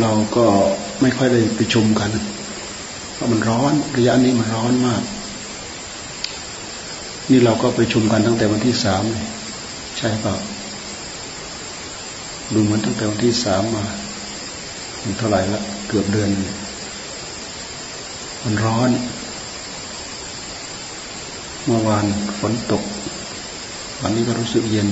[0.00, 0.46] เราก็
[1.00, 2.10] ไม่ค่อยได้ไปชุมกัน
[3.14, 5.02] เพราะมันร้อนระยะนี้มันร้อนมาก
[7.30, 9.02] นี่เราก็ไปชุมกันตั้งแต่วันที่สาม
[9.98, 10.34] ใช่เปล่า
[12.52, 13.84] ดูเหมือนตั้งแต่วันที่สามมา
[15.18, 16.30] เท่าไหร่ละเกือบเดือน
[18.44, 18.90] มันร้อน
[21.66, 22.06] เมื่อวาน
[22.38, 22.82] ฝนตก
[24.02, 24.88] วันนี้ก็รู้สึกเย็น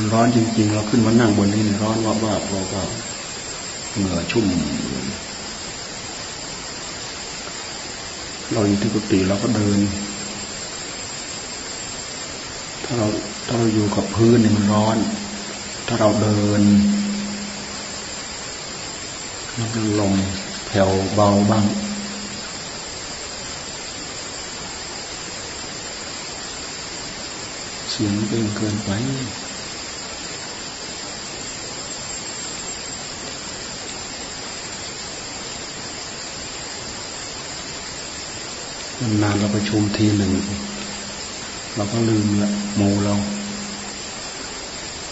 [0.00, 2.82] มันร้อนจริง ๆ เราขึ้นมานั่งบนนี้ร้อนว่าบ้าเราก็
[3.96, 4.46] เหงื่อชุ่ม
[8.52, 9.78] เราอยู่ที่กุฏิเราก็เดิน
[12.84, 13.06] ถ้าเรา
[13.46, 14.96] ถ้าเราอยู่กับพื้นเนี่ยมันร้อน
[15.86, 16.62] ถ้าเราเดิน
[19.58, 20.14] มันก็ลม
[20.66, 21.66] แผ่วเบาบ้าง
[27.90, 28.90] เสียงเร่งเกินไป
[39.00, 40.32] นานเราประชุมทีหนึ่ง
[41.76, 43.14] เราก็ลืมละโมเรา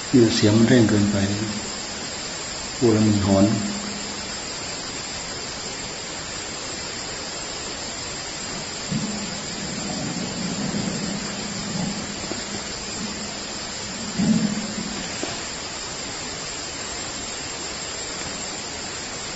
[0.09, 1.17] เเสียงมันเร่งเกินไป
[2.77, 3.45] พูดแล้วมันหอน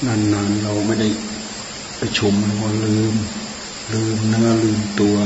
[0.06, 1.08] นานๆเราไม่ได้
[2.00, 2.54] ประชุมเรา
[2.86, 3.16] ลืม
[3.92, 5.16] ลืมเนื้อลืมตัว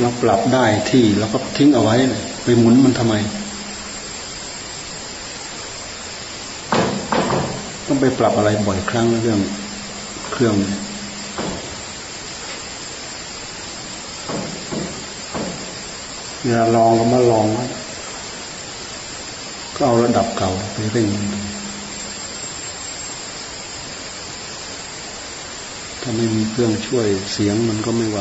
[0.00, 3.14] เราปรับได้ที่เราก็ทิ้งเอาไว้เลยไปหมุนมันทำไม
[7.86, 9.40] ต้องไปปรับอะไรบ่อยครั้งเรื่อง
[10.32, 10.54] เครื่อง
[16.42, 17.46] เวลาลองก็มาลอง
[19.76, 21.08] ก็เอาระดับเก่าไปเร่ง
[26.02, 28.18] ถ้าไม่มีเครื่องช่วยเสียงมันก็ไม่ไหว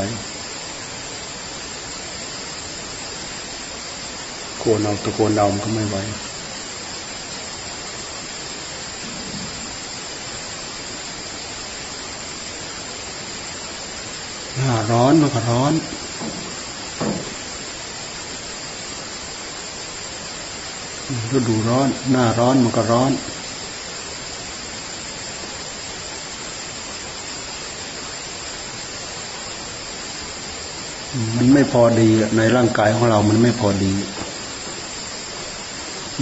[4.60, 5.98] โกนเอาตะโกนเดามันก็ไม่ไหว
[14.56, 15.74] หน้าร้อนมันก็ร้อน
[21.36, 23.12] ฤดูร้อน หน้าร้อนมันก็ร้อน
[31.38, 33.94] มันไม่พอดีในร่างกายของเรา มันไม่พอดี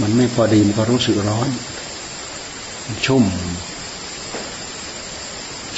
[0.00, 1.48] มันไม่พอดีมันก็รู้สึกร้อน
[3.06, 3.24] ชุ่ม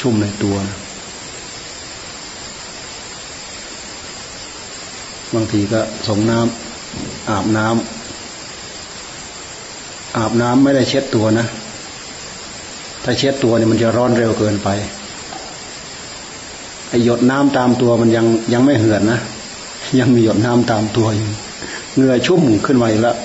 [0.01, 0.57] ชุ่มในตัว
[5.35, 7.77] บางทีก็ส่งน้ำอาบน้ำ
[10.17, 11.47] อาบน้ำไม่ได้เช็ดตัวนะ
[13.05, 14.69] ถ้าเช็ดตัวเนี่ยมันจะร้อนเร็วเกินไป
[17.05, 19.21] หยดน้ำตามตัวมันยังยังไม่เหือดนะ
[19.99, 21.29] ยังมีหยดน้ำตามตัวอยู่
[21.95, 23.17] เหงื่อชุ่มขึ้นไวแล้ว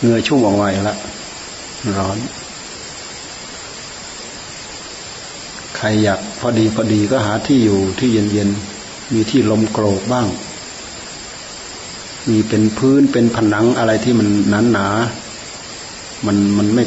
[0.00, 0.98] เหงื่อชุ่มออกไวแล้ว
[1.96, 2.18] ร้อน
[5.76, 8.48] ใครอยากพอดีพอดีก็หาที่อยู่ที่เย็นเย็น
[9.12, 10.26] มีที่ลมโกรกบ้าง
[12.28, 14.86] มีเป็นพื้นเป็นผนังอะไรที่มันหนาหนา
[16.26, 16.84] มันมันไม่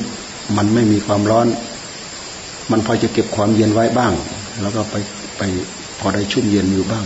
[0.58, 1.48] มันไม่มีความร้อน
[2.72, 4.14] มันพอจะเก็บความเย็นไว้บ้าง
[4.62, 4.96] แล้วก็ไป
[5.38, 5.42] ไป
[6.00, 7.06] พอได้ชุ่มเย็นอยู่บ้าง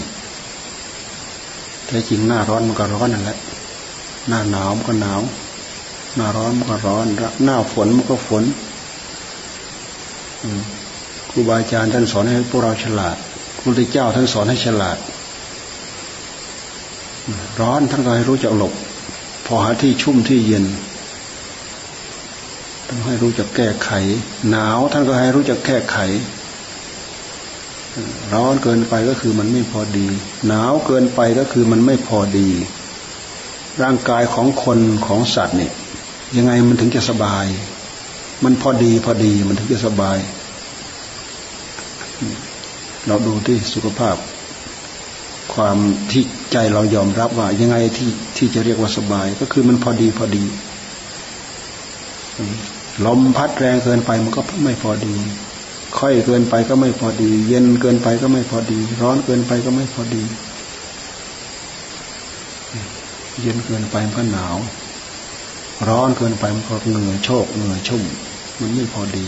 [1.87, 3.37] แท้จริงหน้าร้อนมันก็ร้อนนั่นแหละ
[4.27, 5.21] หน้าหนาวมันก็หนาว
[6.15, 7.05] หน้าร้อนมันก็ร้อน
[7.43, 8.43] หน้าฝนมันก็ฝน
[11.29, 13.17] ครูบาอาจารย์ท่านสอนให้พวกเราฉลาด
[13.55, 14.97] พระพุทธเจ้าท่านสอนให้ฉลาด
[17.59, 18.73] ร้อนท่านก็ให้รู้จักหลบ
[19.45, 20.65] พอหาที่ชุ่มที่เย็น
[22.87, 23.89] ท่านให้รู้จักแก้ไข
[24.49, 25.97] หนาวท่านก็ให้รู้จักแก้ไข
[28.33, 30.07] ร้อนเกินไปก็คือมันไม่พอดี
[30.47, 32.49] หนาวเกินไปก็คือมันไม่พอดี
[33.81, 35.73] ร่างกายของคนของสัตว์เนี่ย
[36.37, 37.45] ยังไงมันถึงจะสบาย
[38.43, 40.17] มันพอดีพอดีมันถึงจะสบาย
[43.07, 44.15] เราดูที่สุขภาพ
[45.53, 45.77] ความ
[46.11, 50.43] ที่ใจเรายอมรับว่า ยังไงที่ที่จะเรียกว่าสบาย ก็คือมันพอดีพอดี
[53.05, 55.15] ลมพัดแรงเกินไปมันก็ไม่พอดี
[55.99, 60.23] ค่อยเกินไปก็ไม่พอดี เย็นเกินไปก็ไม่พอดี ร้อนเกินไปก็ไม่พอดี
[63.41, 64.55] เย็นเกินไปมันก็หนาว
[65.89, 68.03] ร้อนเกินไปมันก็เหนื่อยโชกเหนื่อยชุ่ม
[68.59, 69.27] มันไม่พอดี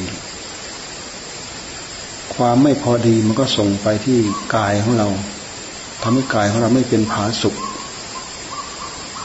[2.35, 4.19] ความไม่พอดีมันก็ส่งไปที่
[4.55, 5.07] กายของเรา
[6.01, 7.55] ทำให้กายของเราไม่เป็นผาสุก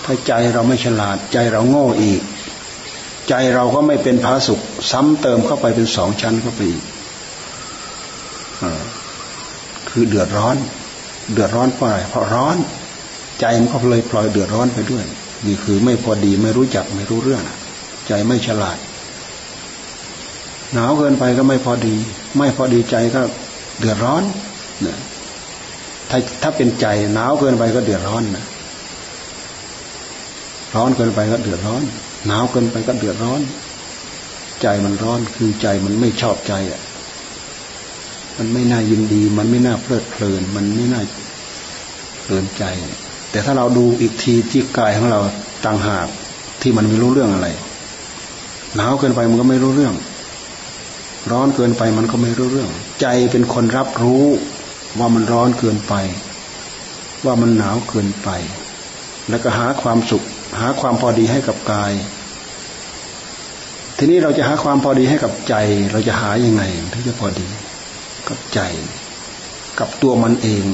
[0.05, 2.21] ถ้าใจเราไม่ฉลาด ใจเราโง่อีก
[3.29, 4.61] ใจเราก็ไม่เป็นผาสุก
[4.91, 6.83] ซ้ำเติมเข้าไปเป็นสองชั้นเข้าไปอีก
[9.91, 10.57] คือเดือดร้อน
[11.33, 12.57] เดือดร้อนเพราะอะไรเพราะร้อน
[13.41, 15.05] ใจมันก็เลยปล่อยเดือดร้อนไปด้วย
[15.47, 17.43] นี่คือไม่พอดีไม่รู้จักไม่รู้เรื่อง
[18.09, 18.79] ใจไม่ฉลาด
[20.73, 21.97] หนาวเกินไปก็ไม่พอดี
[22.39, 23.21] ไม่พอดีใจก็
[23.79, 24.23] เดือดร้อน
[24.87, 24.99] นะ
[26.11, 28.45] ถ้าถ้าเป็นใจหนาวเกินไปก็เดือดร้อนนะ
[30.75, 31.83] ร้อนเกินไปก็เดือดร้อน
[32.27, 33.41] หนาวเกินไปก็เดือดร้อน
[34.63, 36.81] ใจมันร้อนคือใจมันไม่ชอบใจอะ
[38.39, 41.03] มันไม่น่ายินดี มันไม่น่าเพลิดเพลิน มันไม่น่า
[42.21, 42.65] เพลินใจ
[43.31, 45.21] แต่ถ้าเราดูอีกทีที่กายของเรา
[45.65, 46.07] ต่างหาก
[46.63, 47.49] ที่มันไม่รู้เรื่องอะไร
[48.77, 49.95] หนาวเกินไปมันก็ไม่รู้เรื่อง
[51.31, 52.71] ร้อนเกินไปมันก็ไม่รู้เรื่อง
[53.01, 54.25] ใจเป็นคนรับรู้
[54.99, 55.95] ว่ามันร้อนเกินไป
[57.25, 58.29] ว่ามันหนาวเกินไป
[59.31, 60.23] แล้วก็หาความสุข
[60.61, 61.93] หาความพอดีให้กับกาย
[63.97, 65.55] ทีนี้เราจะหาความพอดีให้กับใจ
[65.93, 66.63] เราจะหายังไง
[66.93, 67.47] ถึงจะพอดี
[68.29, 68.61] กับใจ
[69.79, 70.65] กับตัวมันเอง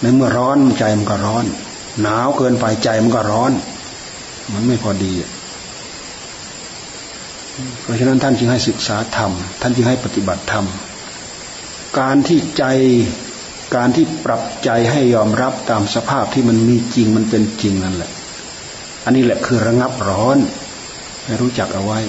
[0.00, 1.44] ในเมื่อร้อนใจมันก็ร้อน
[2.02, 3.52] หนาวเกินไปใจมันก็ร้อน
[4.52, 5.12] มันไม่พอดี
[7.82, 10.66] เพราะฉะนั้นท่านจึงให้ศึกษาธรรม ท่านจึงให้ปฏิบัติธรรม
[11.98, 12.64] การที่ใจ
[13.76, 18.10] การที่ปรับใจให้ยอมรับตามสภาพที่มันมีจริงมันเป็นจริงนั่นแหละ
[19.04, 20.38] อันนี้แหละคือระงับร้อน
[21.24, 22.00] ให้รู้จักเอาไว้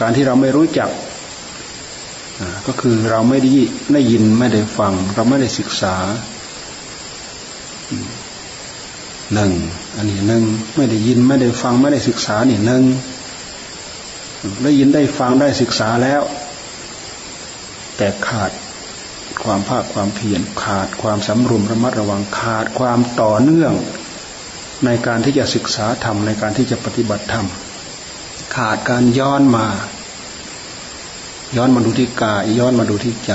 [0.00, 0.90] การที่เราไม่รู้จัก
[2.66, 3.50] ก็คือเราไม่ได้
[3.92, 5.94] ได้ยินไม่ได้ฟัง เราไม่ได้ศึกษา
[9.34, 9.52] หนึ่ง
[9.96, 10.44] อันนี้หนึ่ง
[10.76, 12.84] ไม่ได้ยินไม่ได้ฟังไม่ได้ศึกษานี่หนึ่ง
[14.62, 16.22] ได้ยินได้ฟังได้ศึกษาแล้ว
[17.96, 18.50] แต่ขาด
[19.44, 23.72] ความภาคความเพียรขาดความสำรวมระมัดระวังขาดความต่อเนื่อง
[24.84, 27.46] ในการที่จะศึกษาธรรมในการที่จะปฏิบัติธรรม
[28.56, 29.66] ขาดการย้อนมา
[31.56, 33.32] ย้อนมาดูที่กายย้อนมาดูที่ใจ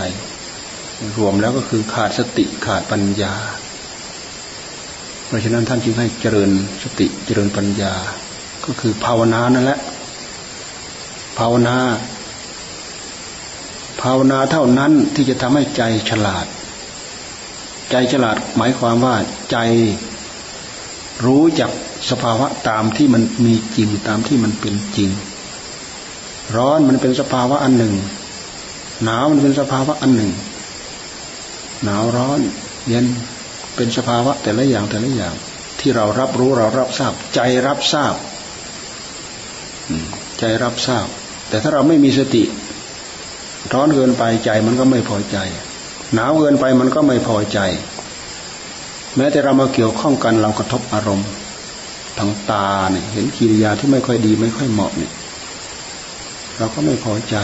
[1.17, 3.33] รวมแล้วก็คือขาดสติขาดปัญญา
[5.25, 6.51] เพราะฉะนั้นท่านจึงให้เจริญ
[6.83, 7.93] สติเจริญปัญญา
[8.65, 9.79] ก็คือภาวนานั่นแหละ
[11.37, 11.77] ภาวนา
[14.01, 16.45] ภาวนาเท่านั้นที่จะทำให้ใจฉลาด
[17.91, 19.15] ใจฉลาดหมายความว่า
[19.51, 19.57] ใจ
[21.25, 21.71] รู้จัก
[22.09, 25.09] สภาวะตามที่มันมีจริงตามที่มันเป็นจริง
[26.55, 27.93] ร้อนมันเป็นสภาวะอันหนึ่ง
[29.03, 30.31] หนาวมันเป็นสภาวะอันหนึ่ง
[31.83, 32.39] หนาวร้อน
[32.87, 33.05] เย็น
[33.75, 35.33] เป็นสภาวะแต่ละอย่างแต่ละอย่าง
[35.79, 38.15] ที่เรารับรู้เรารับทราบ ใจรับทราบ
[40.39, 41.07] ใจรับทราบ
[41.49, 42.43] แต่ถ้าเราไม่มีสติ
[43.73, 45.37] ร้อนเกินไปใจมันก็ไม่พอใจ
[46.13, 47.59] หนาวเกินไปมันก็ไม่พอใจ
[49.15, 51.29] แม้แต่เรามาเกี่ยวข้องกันเรากระทบอารมณ์
[52.17, 55.11] ทางตาเนี่ยเห็นกิริยาที่ไม่ค่อยดีไม่ค่อยเหมาะเนี่ย
[56.57, 57.35] เราก็ไม่พอใจ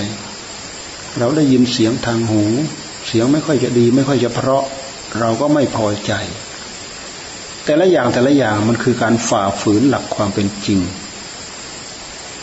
[1.19, 2.43] เราได้ยินเสียงทางหู
[3.07, 4.63] เสียงไม่ค่อยจะดี ไม่ค่อยจะเพราะ
[5.19, 6.13] เราก็ไม่พอใจ
[7.65, 10.79] แต่ละอย่างแต่ละอย่างมันคือการฝ่าฝืนหลักความเป็นจริง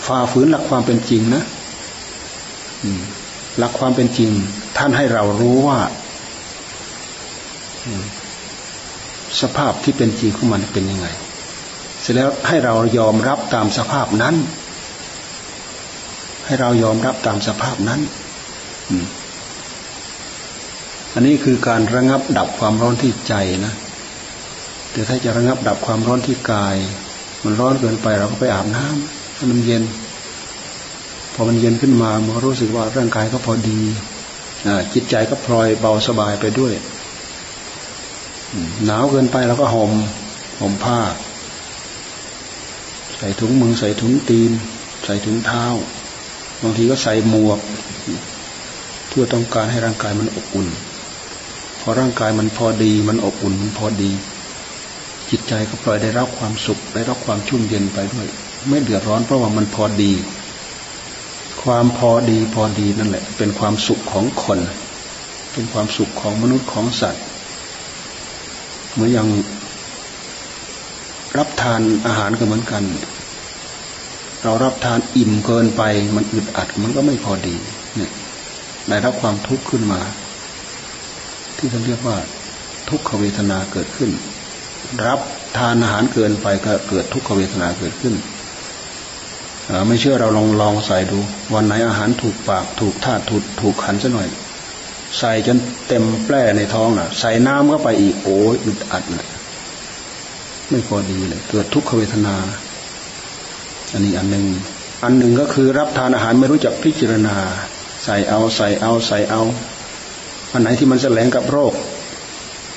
[0.07, 1.43] ฝ่าฝืนหลักความเป็นจริงนะ
[3.59, 4.31] หลักความเป็นจริง
[4.79, 5.79] ท่านให้เรารู้ว่า
[9.41, 11.07] สภาพที่เป็นจริงของมันเป็นยังไง
[12.01, 14.35] เสร็จแล้วให้เรายอมรับตามสภาพนั้น
[16.51, 18.01] ให้เรายอมรับตามสภาพนั้น
[21.13, 23.35] อันนี้คือการระงับดับความร้อนที่ใจ
[23.67, 23.75] นะ
[24.93, 26.77] แต่ถ้าจะระงับดับความร้อนที่กาย
[27.45, 29.83] มันร้อนเกินไปเราก็ไปอาบน้ำให้มันเย็น
[31.35, 33.81] พอมันเย็นขึ้นมามันรู้สึกว่าร่างกายก็พอดี
[34.95, 36.73] จิตใจก็พลอยเบาสบายไปด้วย
[38.85, 39.93] หนาวเกินไปเราก็ห่ม
[40.61, 41.01] ห่มผ้า
[43.19, 44.53] ใส่ถุงมือใส่ถุงตีน
[45.05, 45.65] ใส่ถุงเท้า
[46.63, 47.61] บางทีก็ใส่หมวก
[49.09, 50.69] เพื่อต้องการให้ร่างกายมันอบอุ่น
[51.81, 54.11] พอร่างกายมันพอดีมันอบอุ่นมันพอดี
[55.31, 58.27] จิตใจก็ปล่อยได้รับความสุข ได้รับความชุ่มเย็นไปด้วย
[58.69, 60.13] ไม่เดือดร้อนเพราะว่ามันพอดี
[61.63, 64.59] ความพอดีพอดีนั่นแหละ เป็นความสุขของคน
[65.53, 67.25] เป็นความสุขของมนุษย์ของสัตว์
[68.93, 69.29] เหมือนอย่าง
[71.39, 72.83] รับทานอาหารก็เหมือนกัน
[74.43, 75.83] เรารับทานอิ่มเกินไป
[76.17, 77.57] มันอึดอัดมันก็ไม่พอดี
[77.97, 78.13] เนี่ย
[78.89, 80.01] ได้รับความทุกข์ขึ้นมา
[81.57, 82.17] ที่เขาเรียกว่า
[82.89, 84.11] ทุกขเวทนาเกิดขึ้น
[85.07, 85.21] รับ
[85.59, 88.15] ทานอาหารเกินไปก็เกิดทุกขเวทนาเกิดขึ้น
[89.87, 91.19] ไม่เชื่อเราลองลองใส่ดู
[91.55, 94.29] วันไหนอาหารถูกปากถูกธาตุถูกถูกขันซะหน่อย
[95.19, 99.29] ใส่จนเต็มแปร่ในท้องน่ะ ใส่น้ำเข้าไปอีกโอ้ยอึดอัดเลย
[100.71, 102.37] ไม่พอดีเลยเกิดทุกขเวทนา
[103.93, 104.45] อันนี้อันหนึ่ง
[105.05, 107.37] อันหนึ่งก็คือรับทานอาหารไม่รู้จักพิจารณา
[108.05, 109.43] ใส่เอาใส่เอาใส่เอา
[110.53, 111.73] อันไหนที่มันแสลงกับโรค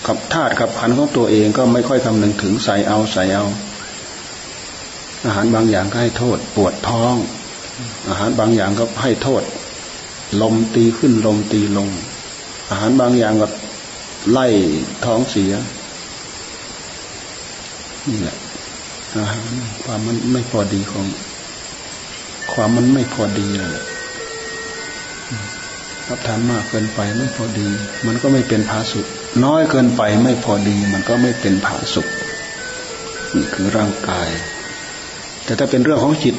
[0.08, 3.46] กับธาตุกับขันของตัวเองก็ไม่ค่อยคำนึงถึงใส่เอาใส่เอา
[5.26, 7.16] อาหารบางอย่างก็ให้โทษ ปวดท้อง
[8.10, 9.44] อาหารบางอย่างก็ให้โทษ
[10.42, 11.90] ลมตีขึ้นลมตีลง
[12.70, 13.48] อาหารบางอย่างก็
[14.32, 14.48] ไล่
[15.06, 15.54] ท้องเสีย
[18.10, 18.38] นี่แหละ
[19.84, 21.06] ความมันไม่พอดีของ
[22.54, 23.76] ความมันไม่พอดีเลย
[26.08, 27.68] รับทานมากเกินไปไม่พอดี
[28.06, 29.06] มันก็ไม่เป็นผาสุก
[29.46, 32.08] น้อยเกินไปไม่พอดี มันก็ไม่เป็นผาสุก
[33.36, 34.30] นี่คือร่างกาย
[35.44, 36.36] แต่ถ้าเป็นเรื่องของจิต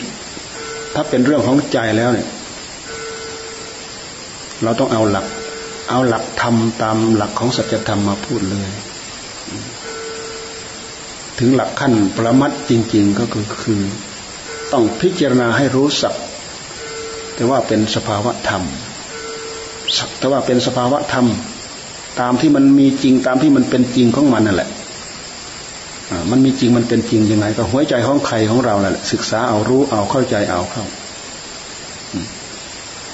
[0.95, 2.29] ถ้าเป็นเรื่องของใจแล้วเนี่ย
[4.63, 5.27] เราต้องเอาหลัก
[5.91, 8.69] เอาหลักธรรมตามหลักของสัจธรรมมาพูดเลย
[11.39, 13.83] ถึงหลักขั้นประมัดจริง ๆก็คือคือ
[14.73, 16.15] ต้องพิจารณาให้รู้สัก
[17.35, 18.63] แต่ว่าเป็นสภาวะธรรม
[19.99, 21.27] สักแต่ว่าเป็นสภาวะธรรม
[22.21, 24.71] ตามที่มันมีจริงตามที่มันเป็นจริงของมันนั่นแหละ
[26.31, 30.85] มันมีจริงมันเป็นจริงยังไง ก็หัวใจของใครของเราแหละ ศึกษาเอารู้เอาเข้าใจเอาเข้า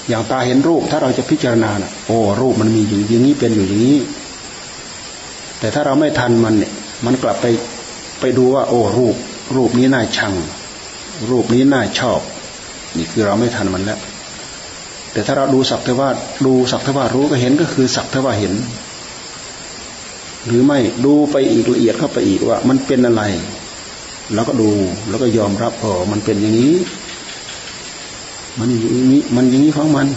[0.07, 1.69] อย่างตาเห็นรูป ถ้าเราจะพิจารณา
[2.07, 3.97] โอ้รูปมันมีอยู่อย่างนี้เป็นอยู่อย่างนี้
[5.59, 6.71] แต่ถ้าเราไม่ทันมันเนี่ย
[7.05, 7.45] มันกลับไป
[8.21, 9.15] ไปดูว่า โอ้รูป
[9.55, 10.33] รูปนี้น่าชัง
[11.29, 12.19] รูปนี้น่าชอบ
[12.97, 13.99] นี่คือเราไม่ทันมันแล้ว
[15.11, 16.09] แต่ถ้าเราดูสักแต่ว่า
[16.45, 18.53] ดูสักแต่ว่ารู้ก็เห็นก็คือสักแต่ว่าเห็น
[20.45, 23.23] หรือไม่ดูไปอีกละเอียดเข้าไปอีกว่า มันเป็นอะไร
[24.33, 24.69] แล้วก็ดู
[25.09, 26.75] แล้วก็ยอมรับพอมันเป็นอย่างนี้
[28.59, 30.07] มันอย่างนี้มันอย่างนี้ของมัน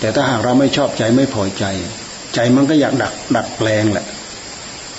[0.00, 1.64] แต่ถ้าหากเราไม่ชอบใจไม่พอใจ
[2.34, 4.06] ใจมันก็อยากดัก ดัดแปลงแหละ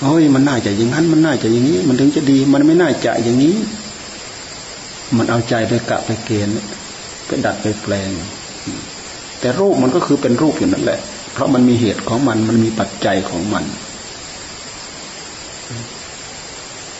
[0.03, 3.55] เฮ้ยมันน่าจะอย่างนั้น มันน่าจะอย่างนี้ มันถึงจะดี มันไม่น่าจะอย่างนี้
[5.17, 6.53] มันเอาใจไปกะไปเกณฑ์
[7.25, 8.09] ไปดัดไปแปลง
[9.39, 10.99] แต่รูปมันก็คือเป็นรูปอยู่นั่นแหละ
[11.33, 13.63] เพราะมันมีเหตุของมัน มันมีปัจจัยของมัน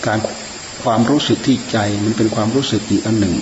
[0.05, 0.19] การ
[0.83, 3.35] ความรู้สึกที่ใจมันเป็นความรู้สึกอีกอันหนึ่ง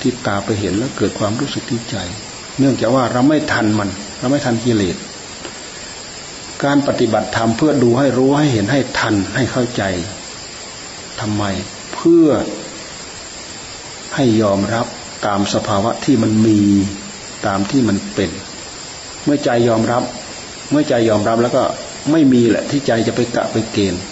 [0.00, 1.96] ที่ตาไปเห็นแล้วเกิดความรู้สึกที่ใจ
[2.58, 3.88] เนื่องจากว่าเราไม่ทันมัน
[4.20, 4.96] เราไม่ทันกิเลส
[6.64, 9.82] การปฏิบัติธรรมเพื่อดูให้รู้ให้เห็นให้ทันให้เข้าใจ
[11.20, 11.44] ทำไม
[11.94, 12.28] เพื่อ
[14.14, 14.86] ให้ยอมรับ
[15.26, 16.60] ตามสภาวะที่มันมี
[17.46, 18.30] ตามที่มันเป็น
[19.24, 20.02] เมื่อใจยอมรับ
[20.70, 21.62] เมื่อใจยอมรับแล้วก็
[22.12, 24.02] ไม่มีแหละที่ใจจะไปกะไปเกณฑ์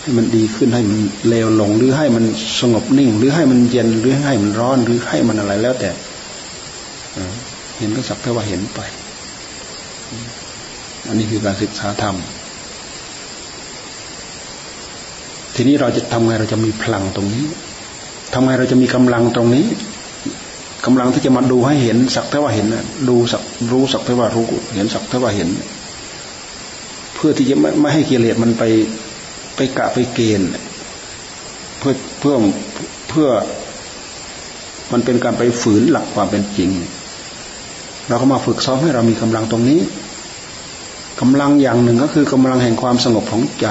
[0.00, 2.24] ให้มันดีขึ้นให้มันเลวลงหรือให้มัน
[2.60, 5.90] สงบนิ่ง หรือให้มันเย็นหรือให้มันร้อนหรือให้มันอะไรแล้วแต่
[7.78, 8.80] เห็นก็สักแต่ว่าเห็นไป
[11.08, 12.16] อันนี้คือการศึกษาธรรม
[15.54, 17.44] ทีนี้เราจะทำไงเราจะมีพลังตรงนี้
[18.32, 19.66] ทำไงเราจะมีกำลังตรงนี้
[20.84, 22.66] กำลังที่จะมาดูให้เห็นสักแต่ว่าเห็น
[23.08, 24.44] ดูสักรู้สักแต่ว่ารู้
[24.74, 25.48] เห็นสักแต่ว่าเห็น
[27.14, 28.62] เพื่อที่จะไม่ไม่ให้กิเลสมันไป
[29.56, 30.48] ไปกะไปเกณฑ์
[31.78, 32.36] เพื่อเพื่อ
[33.08, 33.28] เพื่อ
[34.92, 36.70] มันเป็นการไปฝืนหลักความเป็นจริง
[38.08, 39.80] เราก็มาฝึกซ้อมให้เรามีกำลังตรงนี้
[41.20, 43.66] กำลังอย่างหนึ่งก็คือกำลังแห่งความสงบของใจ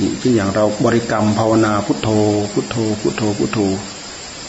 [0.00, 2.08] นี่เช่นอย่างเราบริกรรมภาวนาพุทโธ
[2.52, 3.58] พุทโธ พุทโธพุทโธ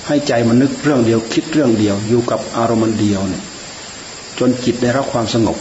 [0.08, 3.44] ให้ใจมันนึกเรื่องเดียวคิดเรื่องเดียว อยู่กับอารมณ์เดียวเนี่ย
[4.40, 5.58] จนจิตได้รับความสงบ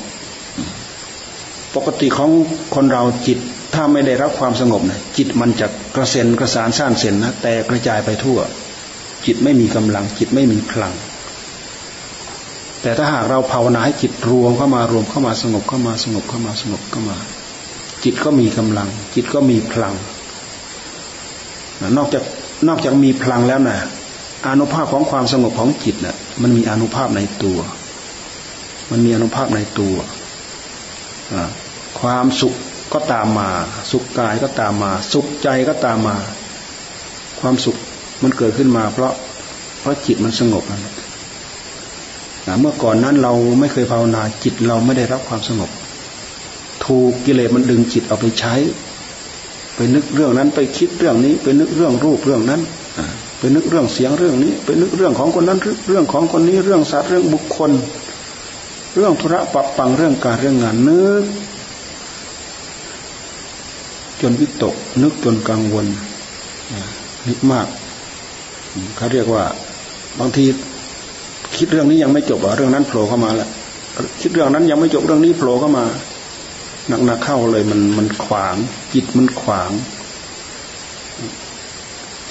[1.74, 2.30] ปกติของ
[2.74, 3.38] คนเราจิต
[3.74, 8.38] ถ้าไม่ได้รับความสงบนะจิตมันจะกระเซ็นกระสานสร้างเส้นนะแต่กระจายไปทั่ว
[9.26, 10.92] จิตไม่มีกำลัง จิตไม่มีพลัง
[12.82, 17.16] แต่ถ้าหากเราภาวนาให้จิตรวมเข้ามารวมเข้ามาสงบเข้ามาสงบเข้ามาสงบเข้ามา
[18.04, 19.94] จิตก็มีกำลัง จิตก็มีพลัง
[21.96, 22.24] นอกจาก
[22.68, 23.78] นอกจากมีพลังแล้วนะ
[24.46, 27.58] อนุภาพของความสงบของจิตนะ่ะ มันมีอนุภาพในตัว
[28.90, 29.94] มันมีอนุภาพในตัว
[32.00, 32.54] ความสุข
[32.92, 33.48] ก็ตามมา
[33.90, 36.16] สุขกายก็ตามมา สุขใจก็ตามมา
[37.40, 37.76] ความสุข
[38.22, 39.12] มันเกิดขึ้นมา เพราะ
[39.80, 40.92] เพราะจิตมันสงบนะ
[42.60, 45.70] เมื่อก่อนนั้นเราไม่เคยภาวนาจิตเราไม่ได้รับความสงบ
[46.84, 48.54] ถูกกิเลสมันดึงจิตเอาไปใช้
[49.74, 52.60] ไปนึกเรื่องนั้นไปคิดเรื่องนี้ ไปนึกเรื่องรูปเรื่องนั้น
[53.38, 57.70] ไปนึกเรื่องเสียงเรื่องนี้ ไปนึกเรื่องของคนนั้นเรื่องของคนนี้เรื่องสัตว์เรื่องบุคคล
[58.96, 61.24] เรื่องธุระปับปังเรื่องการเรื่องงานนึก
[64.20, 65.86] จนวิตก นึกจนกังวล
[67.28, 67.66] นึกมาก
[68.96, 69.44] เขาเรียกว่า
[70.18, 70.44] บางที
[71.56, 73.48] คิดเรื่องนี้ยังไม่จบอะเรื่องนั้นโผล่เข้ามาแล้ว
[74.20, 75.84] คิดเรื่องนั้นยังไม่จบเรื่องนี้โผล่เข้ามา
[77.04, 78.54] หนักๆเข้าเลยมันมันขวาง
[78.94, 79.70] จิตมันขวาง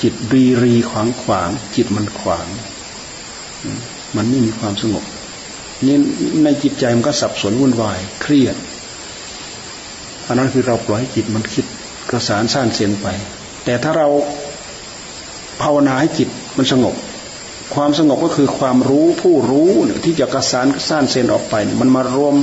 [0.02, 2.48] จิตรีรีขวางขวาง จิตมันขวาง
[4.16, 5.04] มันไม่มีความสงบ
[5.86, 5.98] นี่
[6.44, 8.56] ในจิตใจมันก็สับสนวุ่นวาย เครียด
[10.28, 11.66] อันนั้นคือเราปล่อยให้จิตมันคิด
[12.10, 13.08] กระสานสร้างเสียนไป
[13.66, 14.08] แต่ถ้าเรา
[15.62, 16.96] ภาวนาให้จิตมันสงบ
[17.76, 19.70] ความสงบก็คือความรู้ผู้รู้
[20.06, 22.36] ที่จะกระสานสร้างเสียนออกไป มันมารวม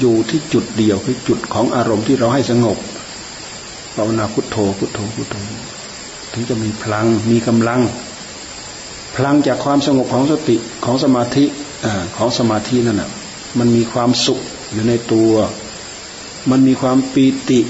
[0.00, 2.78] อยู่ที่จุดเดียวคือจุดของอารมณ์ที่เราให้สงบ
[3.94, 5.36] ภาวนาพุทโธพุทโธพุทโธ
[6.32, 7.80] ถึงจะมีพลังมีกำลัง
[9.16, 11.44] พลังจากความสงบของสติของสมาธิ
[11.84, 13.10] อของสมาธินั่นน่ะ
[13.58, 14.40] มันมีความสุข
[14.72, 15.32] อยู่ในตัว
[16.50, 17.60] มันมีความปีติ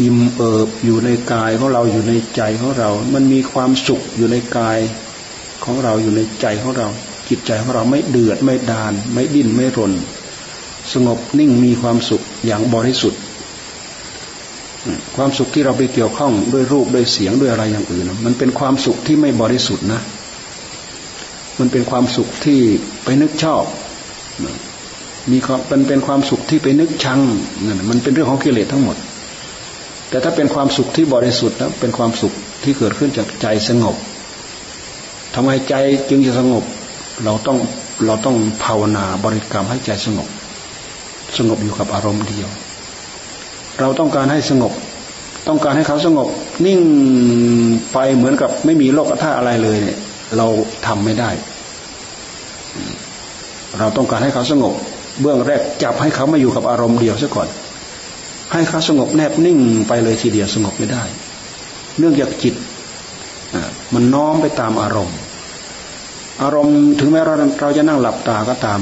[0.00, 4.78] อิ่มเอิบอยู่ในกายของเราอยู่ในใจของเรา มันมีความสุขอยู่ในกาย
[5.64, 6.88] ของเราอยู่ในใจของเรา
[7.28, 9.92] จิตใจของเราไม่เดือดไม่ดาน ไม่ดิ้นไม่รน
[10.92, 13.20] สงบนิ่งมีความสุขอย่างบริสุทธิ์
[15.16, 20.00] ความสุขที่เราไปเกี่ยวข้องด้วยรูปด้วยเสียงด้วยอะไรอย่างอื่น มันเป็นความสุขที่ไม่บริสุทธิ์นะ
[21.58, 22.60] มันเป็นความสุขที่
[23.04, 23.64] ไปนึกชอบ
[25.32, 27.20] มีความมันเป็นความสุขที่ไปนึกชัง
[27.66, 28.96] นั่นมันเป็นเรื่องของกิเลสทั้งหมด
[30.10, 32.32] แต่ถ้าเป็นความสุขที่บริสุทธิ์แล้วเป็นความสุข
[32.62, 33.96] ที่เกิดขึ้นจากใจสงบ
[35.38, 35.74] ทำไมใจ
[36.10, 36.64] จึงจะสงบ
[37.24, 37.58] เราต้อง
[38.06, 40.28] เราต้องภาวนาบริกรรมให้ใจสงบ
[41.38, 42.48] สงบอยู่กับอารมณ์เดียว
[43.80, 44.72] เราต้องการให้สงบ
[45.48, 46.28] ต้องการให้เขาสงบ
[46.66, 46.80] นิ่ง
[47.92, 49.98] ไปเหมือนกับไม่มีโลกธาตุอะไรเลยเนี่ย
[50.36, 50.46] เรา
[50.86, 51.30] ทำไม่ได้
[53.78, 54.74] เราต้องการให้เขาสงบ
[55.20, 57.48] เบื้องแรกจับให้เขามาอยู่กับอารมณ์เดียวซะก่อน
[58.52, 61.02] ให้เขาสงบแนบนิ่งไปเลยทีเดียวสงบไม่ได้
[61.98, 62.54] เนื่องจากจิต
[63.94, 65.16] มันน้อมไปตามอารมณ์
[66.42, 68.80] อารมณ์ถึงแม้เราเราจะนั่งหลับตาก็ตาม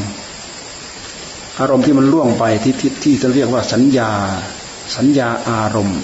[1.61, 4.11] อารมณ์ที่มันล่วงไปที่ที่ที่จะเรียกว่าสัญญา
[4.97, 6.01] สัญญาอารมณ์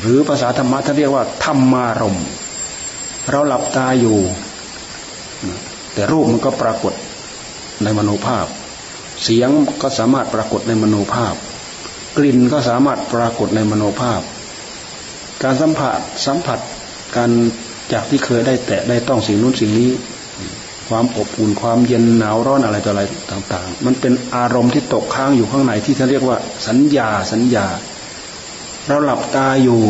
[0.00, 2.24] หรือภาษาธรรมะท่านเรียกว่าธรรมารมณ์
[3.30, 4.18] เราหลับตาอยู่
[5.94, 6.94] แต่รูปมันก็ปรากฏ
[7.82, 8.46] ในมโนภาพ
[9.22, 9.50] เสียง
[9.82, 11.34] ก็สามารถปรากฏในมโนภาพ
[12.16, 14.20] กลิ่นก็สามารถปรากฏในมโนภาพ
[15.42, 16.58] การสัมผัสสัมผัส
[17.16, 17.30] การ
[17.92, 19.90] จากที่เคยได้แตะได้ต้องสิ่งนู้นสิ่งนี้
[20.88, 27.66] ความอบอุ่นความเย็นหนาวร้อนอะไรต่ออะไรต่าง ๆ มันเป็นอารมณ์ที่ตกค้างอยู่ข้างในที่เขาเรียกว่า สัญญาสัญญา
[28.86, 29.80] เราหลับตาอยู่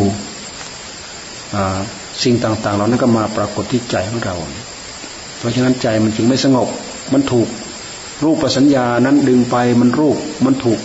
[2.23, 4.37] สิ่งต่างๆเรานั้นก็มาปรากฏที่ใจของเรา
[5.39, 6.69] เพราะฉะนั้นใจมันจึงไม่สงบ
[7.13, 7.49] มันถูก
[8.25, 10.81] รูปสัญญานั้นดึงไปมันรูปมันถูก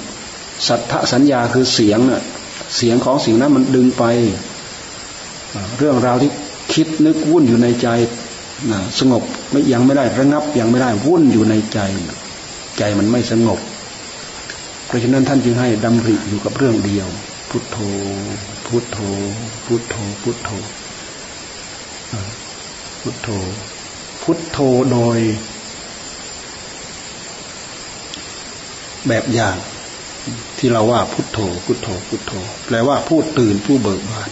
[0.67, 2.23] สัทธสัญญาคือเสียงน่ะ
[2.77, 4.03] เสียงของสิ่งนั้นมันดึงไป
[5.77, 6.31] เรื่องราวที่
[6.73, 7.87] คิดนึกวุ่นอยู่ในใจ
[8.99, 11.79] สงบไม่ยังไม่ได้ระงับยังไม่ได้วุ่นอยู่ในใจ
[12.77, 13.59] ใจมันไม่สงบ
[14.85, 17.07] เพราะฉะนั้นท่านจึงให้ดำริอยู่กับเรื่องเดียว
[17.49, 17.77] พุทโธ
[18.65, 18.97] พุทโธ
[19.65, 20.49] พุทโธ พุทโธ
[23.01, 23.29] พุทโธ
[24.23, 24.57] พุทโธ
[24.91, 25.19] โดย
[29.07, 29.55] แบบอย่าง
[30.57, 32.31] ที่เราว่าพุทโธ พุทโธ พุทโธ
[32.65, 34.29] แปลว่าผู้ตื่นผู้เบิกบาน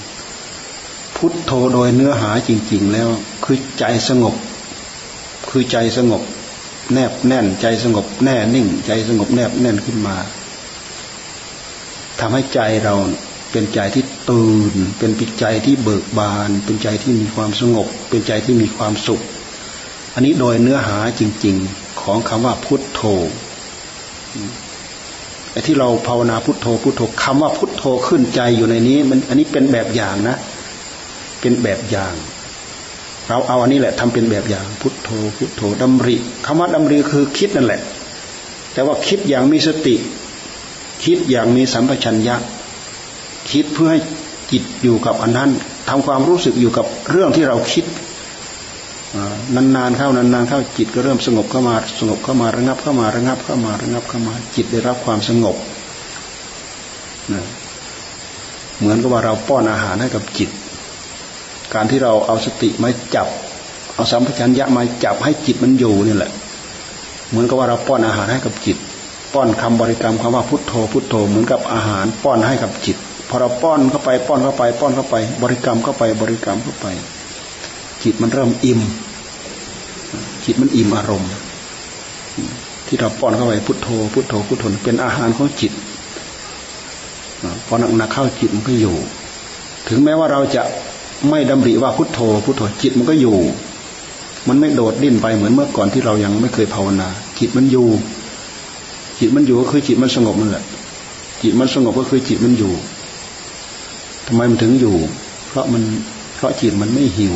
[1.24, 3.10] พุทโธโดยเนื้อหาจริง ๆ แล้ว
[3.44, 4.36] คือใจสงบ
[5.50, 6.22] คือใจสงบ
[6.94, 10.18] แนบแน่น ใจสงบแน่นิ่ง ใจสงบแนบแน่นขึ้นมา
[12.20, 12.96] ทำให้ใจเรา
[13.52, 19.22] เป็นใจที่ตื่น เป็นปิใจที่เบิกบาน เป็นใจที่มีความสงบ เป็นใจที่มีความสุข
[20.14, 23.02] อันนี้โดยเนื้อหาจริง ๆ ของคำว่าพุทโธ
[25.52, 30.38] ไอ้ที่เราภาวนาพุทโธพุทโธคำว่าพุทโธขึ้นใจอยู่ในนี้ มันอันนี้เป็นแบบอย่างนะ
[31.42, 32.16] เป็นแบบอย่าง
[33.28, 37.82] เราเอาอันนี้แหละทำเป็นแบบอย่าง พุทโธ พุทโธดำริคำว่าดำริคือคิดนั่นแหละ
[38.74, 39.96] แต่ว่าคิดอย่างมีสติ
[41.04, 42.36] คิดอย่างมีสัมปชัญญะ
[43.52, 44.00] คิดเพื่อให้
[44.52, 45.50] จิตอยู่กับอันนั้น
[45.90, 47.86] ทำความรู้สึกอยู่กับเรื่องที่เราคิด
[49.56, 55.56] นานๆเข้านานๆเข้าจิตก็เริ่มสงบเข้ามาสงบเข้ามาระงับเข้ามาระงับเข้ามาระงับเข้ามา จิตได้รับความสงบ
[57.34, 57.44] นะ
[58.78, 60.50] เหมือนกับว่าเราป้อนอาหารให้กับจิต
[61.74, 63.28] การที่เราเอาสติมาจับ
[63.96, 66.32] เอาสัมผัสัญญะมาจับให้จิตมันอยู่นี่แหละ
[67.30, 68.78] เหมือนกับว่าเราป้อนอาหารให้กับจิต
[69.34, 72.98] ป้อนคำบริกรรมคำว่าพุทโธ พุทโธเหมือนกับอาหาร ป้อนให้กับจิต
[73.30, 76.86] พอเราป้อนเข้าไป ป้อนเข้าไป ป้อนเข้าไป บริกรรมเข้าไปบริกรรมเข้าไป
[78.04, 78.82] จิตมันเริ่มอิ่ม
[80.46, 81.32] จิตมันอิ่มอารมณ์
[82.88, 85.72] ที่เราป้อนเข้าไปพุทโธ พุทโธพุทโธเป็นอาหารของจิต
[87.66, 88.96] พอหนักหนักเข้าจิตมันก็อยู่
[89.88, 90.64] ถึงแม้ว่าเราจะ
[91.30, 93.38] ไม่ดำริว่าพุทโธพุทโธจิตมันก็อยู่
[94.48, 97.08] มันไม่โดดดิ้นไปเหมือนเมื่อก่อนที่เรายังไม่เคยภาวนา
[97.40, 97.88] จิตมันอยู่
[99.20, 100.64] จิตมันอยู่ก็คือจิตมันสงบนั่นแหละ
[101.42, 102.74] จิตมันสงบก็คือจิตมันอยู่
[104.28, 104.96] ทำไมมันถึงอยู่
[105.50, 105.84] เพราะมัน
[106.36, 107.36] เพราะจิตมันไม่หิว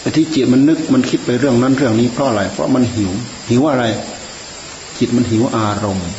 [0.00, 3.10] แต่ที่จิตมันนึกมันคิดไปเรื่องนั้นเรื่องนี้เพราะอะไร เพราะมันหิว
[3.50, 3.84] หิวอะไร
[4.98, 6.10] จิตมันหิวอารมณ์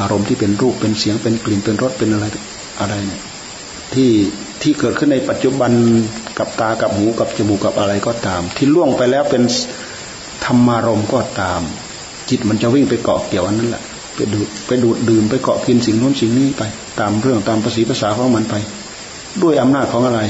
[0.00, 2.24] อารมณ์ที่เป็นรูปเป็นเสียงเป็นกลิ่นเป็นรสเป็นอะไร
[2.80, 3.22] อะไรเนี่ย
[3.94, 4.08] ที่
[4.64, 5.72] ที่เกิดขึ้นในปัจจุบัน
[6.38, 9.42] กับตากับหูกับจมูกกับอะไรก็ตาม ที่ล่วงไปแล้วเป็น
[10.44, 11.60] ธรรมารมก็ตาม
[12.28, 13.82] จิตมันจะวิ่งไปเกาะเกี่ยวอันนั้นแหละ
[14.14, 16.62] ไปดูไปดูดดื่มไปเกาะกินสิ่งโน้นสิ่งนี้ไป
[17.00, 18.54] ตามเรื่องตามภาษีภาษาของมันไป
[19.42, 20.20] ด้วยอำนาจของอะไร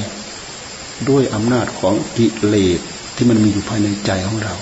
[1.10, 2.80] ด้วยอำนาจของกิเลส
[3.16, 4.54] ที่มันมีอยู่ภายในใจของเรา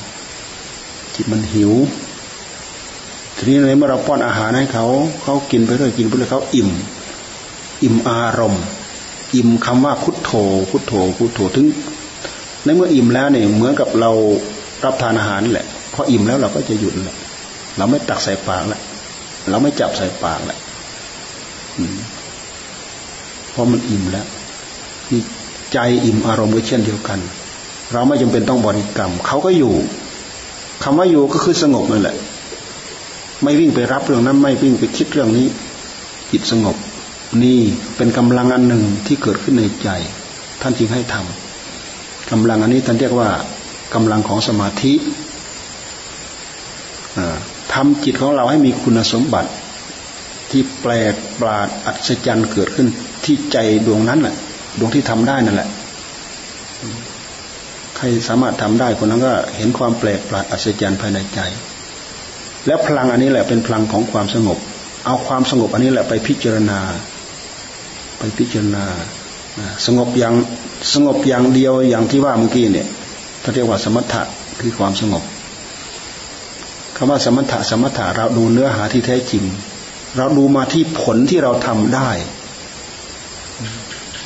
[1.14, 1.72] จิตมันหิว
[3.36, 4.86] ทีนี้ในเมื่อเราป้อนอาหารให้เขา
[5.22, 6.70] เขากินไปเรื่อยกินไปเรื่อยเขาอิ่ม
[7.82, 8.64] อิ่มอารมณ์
[9.34, 10.30] อิ่มคำว่าพุทโธ
[10.70, 11.66] พุทโธ พุทโธถึง
[12.64, 14.10] ในเมื่ออิ่มแล้วเนี่ยเหมือนกับเรา
[14.84, 17.16] รับทานอาหารแหละพออิ่มแล้วเราก็จะหยุดแหละ
[17.76, 18.80] เราไม่ตักใส่ปากแล้ว
[19.48, 20.58] เราไม่จับใส่ปากแล้ว
[23.50, 24.26] เพราะมันอิ่มแล้ว
[25.72, 27.18] ใจอิ่มอารมณ์ก็เช่นเดียวกัน
[27.92, 29.74] เราไม่จำเป็นต้องบริกรรมเขาก็อยู่
[30.82, 32.16] คำว่าอยู่ก็คือสงบนั่นแหละ
[33.42, 35.46] ไม่วิ่งไปรับเรื่องนั้น ไม่วิ่งไปคิดเรื่องนี้
[36.30, 36.76] จิตสงบ
[37.42, 37.60] นี่
[37.96, 39.88] เป็นกำลังอันหนึ่งที่เกิดขึ้นในใจ
[40.62, 43.30] ท่านจึงให้ทำกำลังอันนี้ท่านเรียกว่า
[43.94, 44.92] กำลังของสมาธิ
[47.74, 49.50] ทำจิตของเราให้มีคุณสมบัติ
[50.50, 52.88] ที่แปลกปราดอัศจรรย์เกิดขึ้น
[53.24, 54.34] ที่ใจดวงนั้นแหละ
[54.78, 55.68] ดวงที่ทำได้นั่นแหละ
[57.96, 61.40] ใครสามารถทำได้คนนั้นก็เห็นความแปลกปราดอัศจรรย์ภายในใจ
[62.66, 64.58] และพลังอันนี้แหละเป็นพลังของความสงบ
[65.06, 66.78] เอาความสงบอันนี้แหละไปพิจารณา
[68.22, 68.86] ไปพิจารณา
[69.86, 70.34] สงบอย่าง
[70.92, 72.88] สงบอย่างเดียวอย่างที่ว่าเมื่อกี้เนี่ย
[73.40, 74.22] เขาเรียกว่าสมถะ
[74.60, 75.22] คือความสงบ
[76.96, 79.44] คำว่าสมถะสมถะเราดูเนื้อหาที่แท้จริง
[80.16, 82.10] เราดูมาที่ผลที่เราทำได้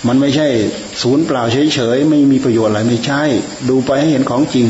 [0.06, 0.48] มันไม่ใช่
[1.02, 3.22] ศูนย์เปล่าเฉยๆไม่มีประโยชน์อะไรไม่ใช่
[3.68, 4.66] ดูไปให้เห็นของจริง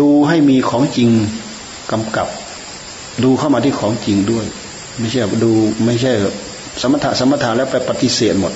[0.00, 1.10] ดูให้มีของจริง
[1.90, 2.28] กำกับ
[3.24, 4.46] ดูเข้ามาที่ของจริงด้วย
[4.98, 5.50] ไม่ใช่ดู
[5.84, 6.12] ไม่ใช่
[6.80, 8.52] สมถะสมถะแล้วไปปฏิเสธหมด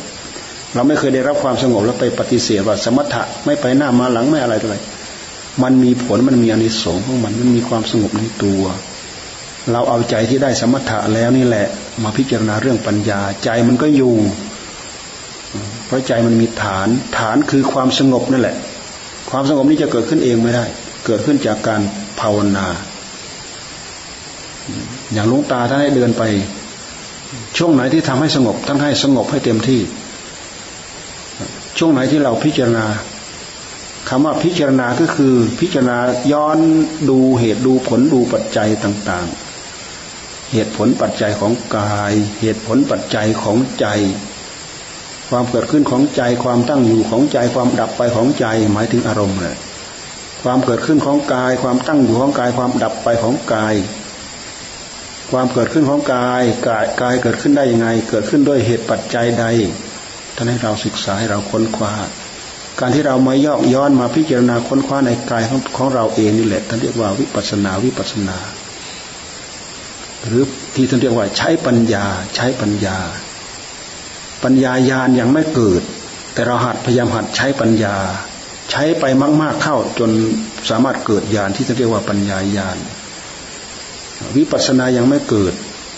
[0.74, 4.76] เราไม่เคยได้รับความสงบแล้วไปปฏิเสธว่า สมถะไม่ไปหน้ามาหลังไม่อะไรอะไร
[5.62, 8.62] มันมีผลมันมีอนิสงส์ของมันมันมีความสงบในตัว
[9.72, 11.66] เราเอาใจที่ได้สมถะแล้วนี่แหละ
[12.02, 14.14] มาพิจารณาเรื่องปัญญาใจมันก็อยู่
[15.86, 18.56] เพราะใจมันมีฐาน ฐานคือความสงบนั่นแหละ
[19.30, 20.64] ความสงบนี้จะเกิดขึ้นเองไม่ได้
[21.06, 21.80] เกิดขึ้นจากการ
[22.20, 22.66] ภาวนา
[25.12, 26.22] อย่างลุงตาท่านให้เดินไป
[27.56, 29.80] ช่วงไหนที่ทำให้สงบท่านให้สงบให้เต็มที่
[31.78, 32.86] ช่วงไหนที่เราพิจารณา
[34.08, 35.98] คำว่าพิจารณาก็คือพิจารณา
[36.32, 36.58] ย้อน
[37.08, 43.86] ดูเหตุดูผลดูปัจจัยต่างๆ เหตุผลปัจจัยของกาย เหตุผลปัจจัยของใจ
[45.30, 49.56] ความเกิดขึ้นของใจความตั้งอยู่ของใจความดับไปของใจหมายถึงอารมณ์เลย
[50.42, 53.74] ความเกิดขึ้นของกาย ความตั้งอยู่ของกาย ความดับไปของกาย
[55.30, 59.44] ความเกิดขึ้นของกายกายกายเกิดขึ้นได้ยังไง เกิดขึ้นด้วยเหตุปัจจัยใด
[60.36, 61.92] ท่านให้เราศึกษาให้เราค้นคว้า
[62.80, 68.38] การที่เรามายอกย้อนมาพิจารณาค้นคว้าในกายของของเราเองนี่แหละท่านเรียกว่าวิปัสนาวิปัสนา
[70.26, 70.42] หรือ
[70.74, 72.04] ที่ท่านเรียกว่าใช้ปัญญา
[72.36, 72.98] ใช้ปัญญา
[74.42, 75.82] ปัญญายานยังไม่เกิด
[76.32, 77.96] แต่เราหัดพยายามหัดใช้ปัญญา
[78.70, 79.04] ใช้ไป
[79.42, 80.10] มาก ๆเข้าจน
[80.70, 82.76] สามารถเกิดญาณที่ท่านเรียกว่าปัญญายาน
[84.36, 85.54] วิปัสสนายังไม่เกิด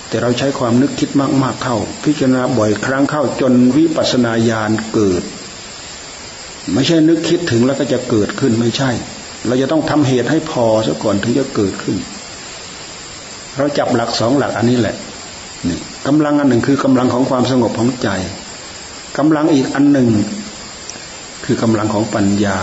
[0.09, 1.11] แต่เราใช้ความนึกคิด
[1.42, 5.22] มากๆเข้า พิจารณาบ่อยครั้งเข้าจนวิปัสสนาญาณเกิด
[6.72, 8.90] ไม่ใช่นึกคิดถึงแล้วก็จะเกิดขึ้นไม่ใช่
[9.46, 11.96] เราจะต้องทำเหตุให้พอซะก่อนถึงจะเกิดขึ้น
[13.57, 14.96] เราจับหลักสองหลักอันนี้แหละ
[15.68, 18.09] นี่กำลังอันหนึ่งคือกำลังของความสงบของใจ
[19.18, 20.09] กำลังอีกอันหนึ่ง
[21.44, 22.59] คือกำลังของปัญญา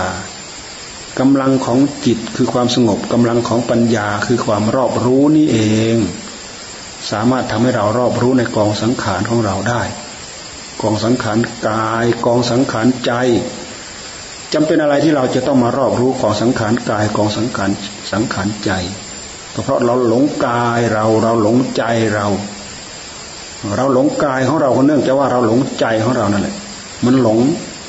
[1.20, 5.58] กำลังของจิตคือความสงบกำลังของปัญญาคือความรอบรู้นี่เอ
[5.94, 5.96] ง
[7.12, 9.82] สามารถทำให้เรารอบรู้ในกองสังขารของเราได้
[10.82, 13.12] กองสังขารกาย กองสังขารใจ
[14.54, 17.70] จำเป็นอะไรที่เราจะต้องมารอบรู้กองสังขารกายกองสังขาร
[18.12, 18.72] สังขารใจ
[19.54, 22.28] ก็เพราะเราหลงกายเราเราหลงใจเรา
[23.76, 26.56] เราหลงกายของเราก็เนื่องจากว่าเราหลงใจของเรานั่นแหละ
[27.06, 27.40] มันหลง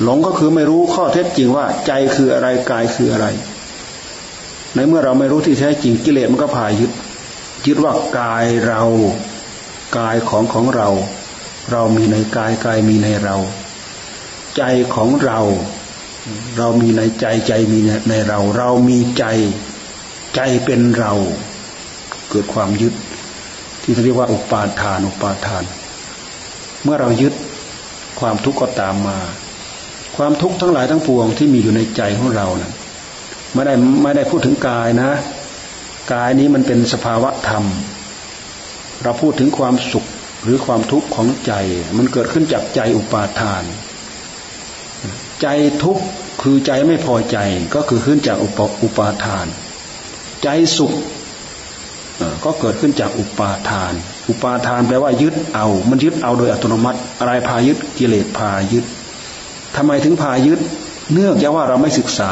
[0.03, 3.27] หลงก็คือไม่รู้ข้อเท็จจริงว่าใจคืออะไรกายคืออะไร
[4.75, 6.91] ในเมื่อเราไม่รู้ที่แท้จริงกิเลสมันก็พายึด
[7.67, 8.83] ยึดว่ากายเรา
[9.97, 10.89] กายของของเรา
[11.71, 13.35] เรามีในกายกายมีในเรา
[14.57, 14.63] ใจ
[14.95, 15.39] ของเรา
[16.57, 17.79] เรามีในใจใจมี
[18.09, 19.25] ในเรา เรามีใจ
[20.35, 21.13] ใจใจเป็นเรา
[22.29, 22.93] เกิดความยึด
[23.81, 25.63] ที่เรียกว่าอุปาทานอุปาทาน
[26.83, 27.33] เมื่อเรายึด
[28.19, 29.17] ความทุกข์ก็ตามมา
[30.17, 32.71] ความทุกข์ทั้งหลายทั้งปวงที่มีอยู่ในใจของเรานะ่ะ
[33.53, 35.11] ไม่ได้ไม่ได้พูดถึงกายนะ
[36.13, 37.63] กายนี้มันเป็นสภาวะธรรม
[39.03, 40.05] เราพูดถึงความสุข
[40.43, 41.53] หรือความทุกข์ของใจ
[41.97, 43.63] มันเกิดขึ้นจากใจอุปาทาน
[45.41, 45.47] ใจ
[45.83, 46.03] ทุกข์
[46.41, 47.37] คือใจไม่พอใจ
[47.75, 49.45] ก็คือขึ้นจากอุปอุปาทาน
[50.43, 50.93] ใจสุข
[52.43, 53.93] ก็เกิดขึ้นจากอุปาทาน
[54.29, 58.85] อุปาทานแปลว่ายึดเอา มันยึดเอาโดยอัตโนมัติ อะไรพายึดกิเลสพายึด
[59.77, 60.59] ทำไมถึงพายึด
[61.13, 62.31] เนื่องจากว่าเราไม่ศึกษา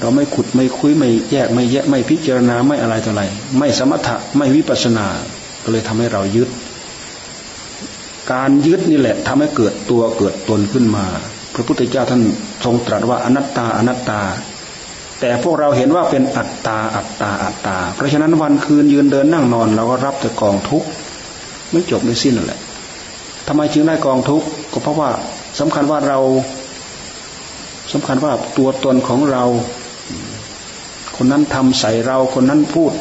[0.00, 3.22] เราไม่ขุดไม่คุยไม่แยกไม่แยกไม่พิจารณาไม่อะไรต่ออะไร
[3.58, 5.06] ไม่สมถะไม่วิปัสนา
[5.62, 6.48] ก็เลยทำให้เรายึด
[8.32, 11.06] การยึดนี่แหละทำให้เกิดตัวเกิดตนขึ้นมา
[11.54, 12.22] พระพุทธเจ้าท่าน
[12.64, 14.20] ทรงตรัสว่าอนัตตาอนัตตา
[15.20, 20.88] แต่พวกเราเห็นว่าเป็นอัตตาอัตตาอัตตา เพราะฉะนั้นวันคืนยืนเดินนั่งนอนเราก็รับแต่กองทุกข์
[21.70, 22.60] ไม่จบไม่สิ้นนั่นแหละ
[23.48, 25.10] ทำไมจึงได้กองทุกข์ก็เพราะว่า
[25.58, 26.18] สำคัญว่าเรา
[27.92, 29.44] สำคัญว่าตัวตนของเรา
[31.16, 32.92] คนนั้นทำใส่เรา คนนั้นพูด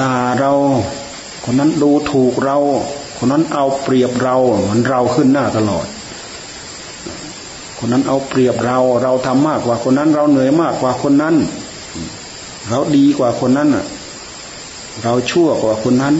[0.00, 0.52] ด่าเรา
[1.44, 2.56] คนนั้นดูถูกเรา
[3.18, 5.86] คนนั้นเอาเปรียบเราเหมือนเราขึ้นหน้าตลอด
[7.78, 11.34] คนนั้นเอาเปรียบเรา เราทำมากกว่าคนนั้น เราเหนื่อยมากกว่าคนนั้น
[12.68, 13.68] เราดีกว่าคนนั้น
[15.02, 16.14] เราชั่วกว่าคนนั้น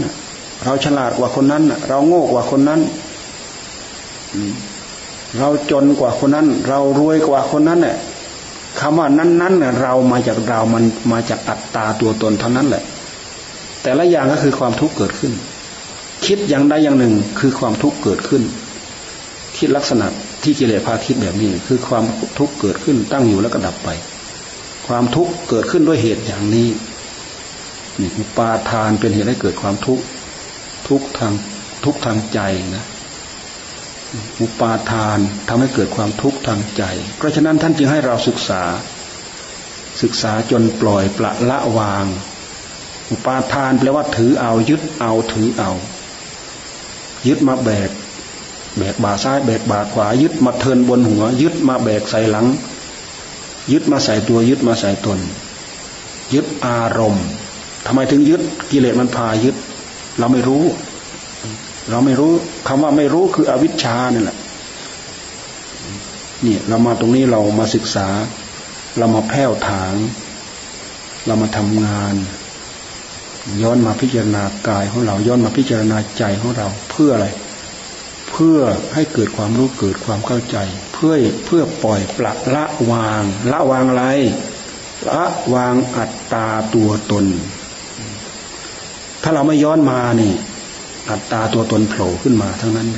[0.64, 2.80] เราฉลาดกว่าคนนั้น เราโง่กว่าคนนั้น
[5.38, 7.96] เราจนกว่าคนนั้น เรารวยกว่าคนนั้นเนี่ย
[8.80, 12.82] คำว่านั้นๆเนั้นเรามาจากเรามันมาจากอัตตาตัวตนเท่านั้นแหละ
[13.82, 15.32] แต่ละอย่างก็คือความทุกข์เกิดขึ้น
[16.26, 18.42] คิดอย่างใดอย่างหนึ่งคือความทุกข์เกิดขึ้น
[19.56, 20.06] คิดลักษณะ
[20.42, 22.04] ที่กิเลสพาคิดแบบนี้ คือความ
[22.38, 23.88] ทุกข์เกิดขึ้นตั้งอยู่แล้วก็ดับไป
[24.86, 26.68] ความทุกข์เกิดขึ้นด้วยเหตุอย่างนี้
[28.00, 30.04] นี่ปาทานเป็นเหตุให้เกิดความทุกข์
[30.88, 31.32] ทุกทาง
[31.84, 32.40] ทุกทางใจ
[32.76, 32.84] นะ
[34.40, 36.82] อุปาทานทำให้เกิดความทุกข์ทางใจ
[37.16, 38.62] เพราะฉะนั้นท่านจึงให้เราศึกษา
[40.02, 42.06] ศึกษาจนปล่อยปละละวาง
[43.10, 45.70] อุปาทานแปลว่าถือเอายึดเอาถือเอา
[47.28, 47.90] ยึดมาแบก
[48.78, 52.46] แบกบ่าซ้ายแบกบ่าขวา ยึดมาเทินบนหัว ยึดมาแบกใส่หลัง
[53.72, 55.18] ยึดมาใส่ตัวยึดมาใส่ตน
[56.34, 57.26] ยึดอารมณ์
[57.86, 59.56] ทำไมถึงยึดกิเลสมันพายึด
[60.18, 60.64] เราไม่รู้
[61.90, 62.32] เราไม่รู้
[62.68, 64.36] คำว่าไม่รู้คืออวิชชานี่แหละ
[66.46, 68.08] นี่เรามาตรงนี้เรามาศึกษา
[68.98, 69.94] เรามาแผ่วถาง
[71.26, 72.14] เรามาทำงาน
[73.62, 77.28] ย้อนมาพิจารณากายของเราย้อนมาพิจารณาใจของเราเพื่ออะไร
[78.30, 78.58] เพื่อ
[78.94, 80.56] ให้เกิดความรู้เกิดความเข้าใจ
[80.94, 81.14] เพื่อ
[81.46, 83.22] เพื่อปล่อยปลักละวาง
[83.52, 84.06] ละวางอะไร
[85.08, 87.26] ละวางอัตตาตัวตน
[89.22, 90.32] ถ้าเราไม่ย้อนมานี่
[91.10, 92.88] อัตตาตัวตนโผล่ขึ้นมาทั้งนั้น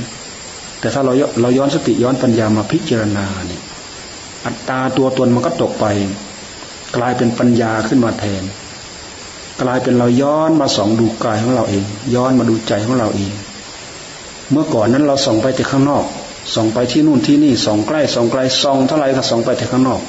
[0.79, 3.61] แต่ถ้าเราเราย้อนสติย้อนปัญญามาพิจารณาเนี่ย
[4.45, 5.85] อัตตาตัวตนมันก็ตกไป
[6.95, 8.43] กลายเป็นปัญญาขึ้นมาแทน
[9.61, 11.83] กลายเป็นเราย้อนมาส่องดูกายของเราเอง
[12.15, 13.31] ย้อนมาดูใจของเราเอง
[14.51, 16.05] เมื่อก่อนนั้นเราส่องไปแต่ข้างนอก
[16.53, 20.01] ส่องไปที่นู่นที่นี่ส่องใกล้ส่องไกลส่องเท่าไรก็ส่องไปแต่ข้างนอก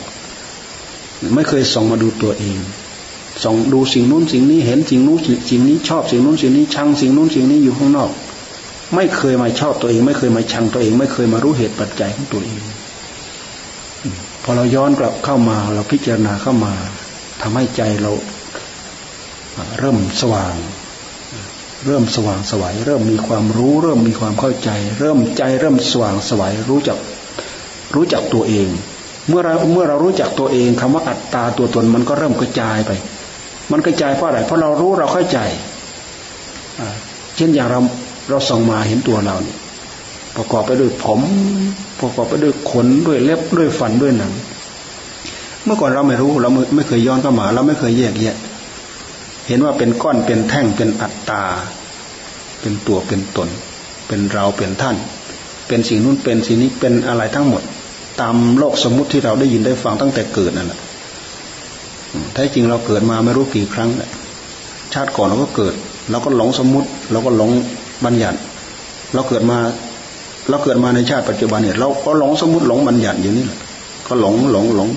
[1.35, 2.59] ไม่เคยส่องมาดูตัวเอง
[3.43, 5.19] ส่องดูสิ่งนู้นสิ่งนี้เห็นสิ่งนู้น
[5.51, 8.11] สิ่งนี้ชอบสิ่งนู้นสิ่งนี้ชังสิ่งนู้นสิ่งนี้อยู่ข้างนอก
[8.95, 12.61] ไม่เคยมาชอบตัวเอง ไม่เคยมาชังตัวเอง ไม่เคยมารู้เหตุปัจจัยของตัวเอง
[14.43, 16.73] พอเราย้อนกลับเข้ามาเราพิจารณาเข้ามา
[17.43, 18.13] ทำให้ใจเรา
[19.79, 20.55] เริ่มสว่าง
[21.87, 26.99] เริ่มสว่างสวัยเริ่มมีความรู้ เริ่มมีความเข้าใจ เริ่มใจเริ่มสว่างสวัยรู้จัก
[27.95, 28.69] รู้จักตัวเอง
[29.29, 32.91] เมื่อเราเมื่อเรารู้จักตัวเองคำว่าอัตตาตัวตนมันก็เริ่มกระจายไป
[33.73, 35.39] มันกระจายเพราะอะไรเพราะเรารู้เราเข้าใจ
[37.37, 37.81] เช่นอย่างเรา
[38.31, 39.59] เราส่องมาเห็นตัวเราเนี่ย
[40.37, 41.21] ประกอบไปด้วยผม
[42.01, 44.33] ประกอบไปด้วยขนด้วยเล็บด้วยฟันด้วยหนัง
[45.65, 48.37] เมื่อก่อนเราไม่รู้เราไม่เคยย้อนเข้ามา เราไม่เคยแยกแยะ
[49.47, 51.43] เห็นว่าเป็นก้อนเป็นแท่งเป็นอัตตา
[52.61, 53.49] เป็นตัวเป็นตน
[54.07, 54.97] เป็นเราเป็นท่าน
[55.67, 57.63] เป็นสิ่งนู้นเป็นสิ่งนี้เป็นอะไรทั้งหมด
[58.21, 60.81] ตามโลกสมมุติที่เราได้ยินได้ฟังตั้งแต่เกิดนั่นแหละ
[62.35, 64.11] แท้จริงเราเกิดมาไม่รู้กี่ครั้งแหละ
[64.95, 65.75] ชาติก่อนเราก็เกิด
[66.11, 67.51] เราก็หลงสมมุติเราก็หลง
[68.05, 68.39] บัญญัติ
[69.15, 69.59] เราเกิดมา
[70.49, 73.59] เราเกิดมาในชาติปัจจุบันเนี่ยเราก็หลงสมมติหลงบัญญัติอยู่นี้แหละ
[74.07, 74.89] ก็หลงหลงหลง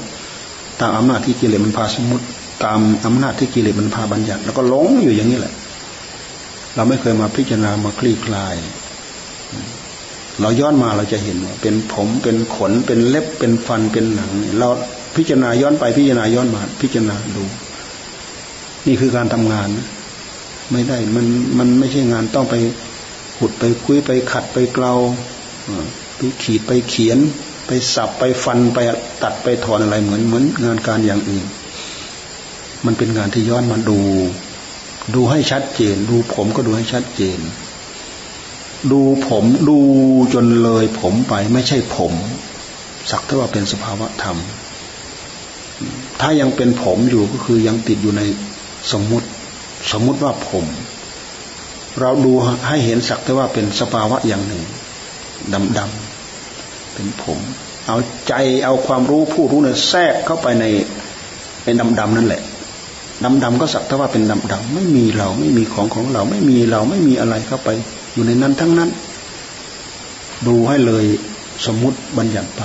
[0.79, 2.25] ตามอำนาจที่กิเลสมันพาสมมติ
[2.63, 5.53] ตามอำนาจที่กิเลสมันพาบัญญัติ แล้วก็หลงอยู่อย่างนี้แหละ
[6.75, 8.55] เราไม่เคยมาพิจารณามาคลี่คลาย
[10.41, 14.69] เราย้อนมาเราจะเห็นว่าเป็นผมเป็นขนเป็นเล็บเป็นฟันเป็นหนังเรา
[15.15, 17.43] พิจารณาย้อนไปพิจารณาย้อนมา พิจารณาดู
[18.87, 19.87] นี่คือการทำงานนะ
[20.71, 21.25] ไม่ได้มัน
[21.57, 22.55] มันไม่ใช่งานต้องไป
[23.37, 24.93] ขุดไปคุยไปขัดไปเกลา
[26.17, 27.19] ไปขีดไปเขียน
[27.67, 28.79] ไปสับไปฟันไป
[29.23, 31.45] ตัดไปถอนอะไรเหมือนเหมือนงานการอย่างอื่น
[32.85, 33.99] มันเป็นงานที่ย้อนมาดู
[35.15, 37.39] ดูให้ชัดเจน ดูผมก็ดูให้ชัดเจน
[38.91, 39.77] ดูผมดู
[40.33, 42.13] จนเลยผมไปไม่ใช่ผม
[43.11, 44.37] สักแต่ว่าเป็นสภาวะธรรม
[46.21, 48.21] ถ้ายังเป็นผมอยู่ก็คือยังติดอยู่ใน
[48.91, 49.27] สมมุติ
[49.91, 50.65] สมมุติว่าผม
[51.99, 52.31] เราดู
[52.67, 54.63] ให้เห็นสักแต่ว่าเป็นสภาวะอย่างหนึ่ง
[55.53, 57.39] ดำดำเป็นผม
[57.87, 57.97] เอา
[58.27, 58.33] ใจ
[58.65, 60.65] เอาความรู้ผู้รู้เนี่ยแทรกเข้าไปใน
[61.63, 62.41] ในดำดำนั่นแหละ
[63.23, 67.69] ดำดำก็สักแต่ว่าเป็นดำดำไม่มีเราไม่มีของของเราไม่มีเราไม่มีอะไรเข้าไป
[68.13, 68.89] อยู่ในนั้นทั้งนั้น
[70.47, 71.05] ดูให้เลย
[71.65, 72.61] สมมุติบัญญัติไป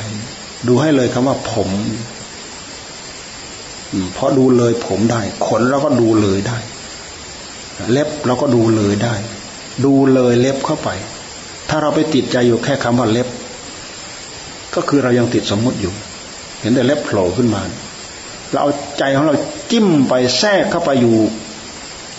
[0.69, 1.69] ดูให้เลยคำว่าผม
[4.15, 6.59] เพราะดูเลยผมได้ ขนเราก็ดูเลยได้
[7.93, 9.15] เล็บเราก็ดูเลยได้
[9.85, 10.89] ดูเลยเล็บเข้าไป
[11.69, 13.29] ถ้าเราไปติดใจอยู่แค่คำว่าเล็บ
[14.75, 15.93] ก็คือเรายังติดสมมุติอยู่
[16.61, 17.61] เห็นแต่เล็บโผล่ขึ้นมา
[18.51, 19.35] เราเอาใจของเรา
[19.71, 21.17] จิ้มไปแทรกเข้าไปอยู่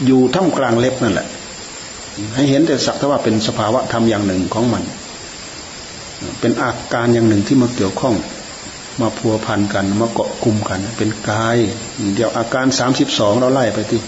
[0.06, 1.28] อยู่ท่ามกลางเล็บนั่นแหละ
[2.36, 4.84] ให้เห็นแต่สักแต่ว่าเป็นสภาวะธรรมอย่างหนึ่งของมัน
[6.40, 8.16] เป็นอาการอย่างหนึ่งที่มาเกี่ยวข้อง
[9.02, 11.58] มาพัวพันกัน มาเกาะกลุ่มกัน เป็นกาย
[12.16, 14.02] เดี๋ยวอาการสามสิบสองเราไล่ไปที่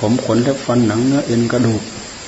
[0.00, 1.82] ผมขนเล็บฟันหนังเนื้อเอ็นกระดูก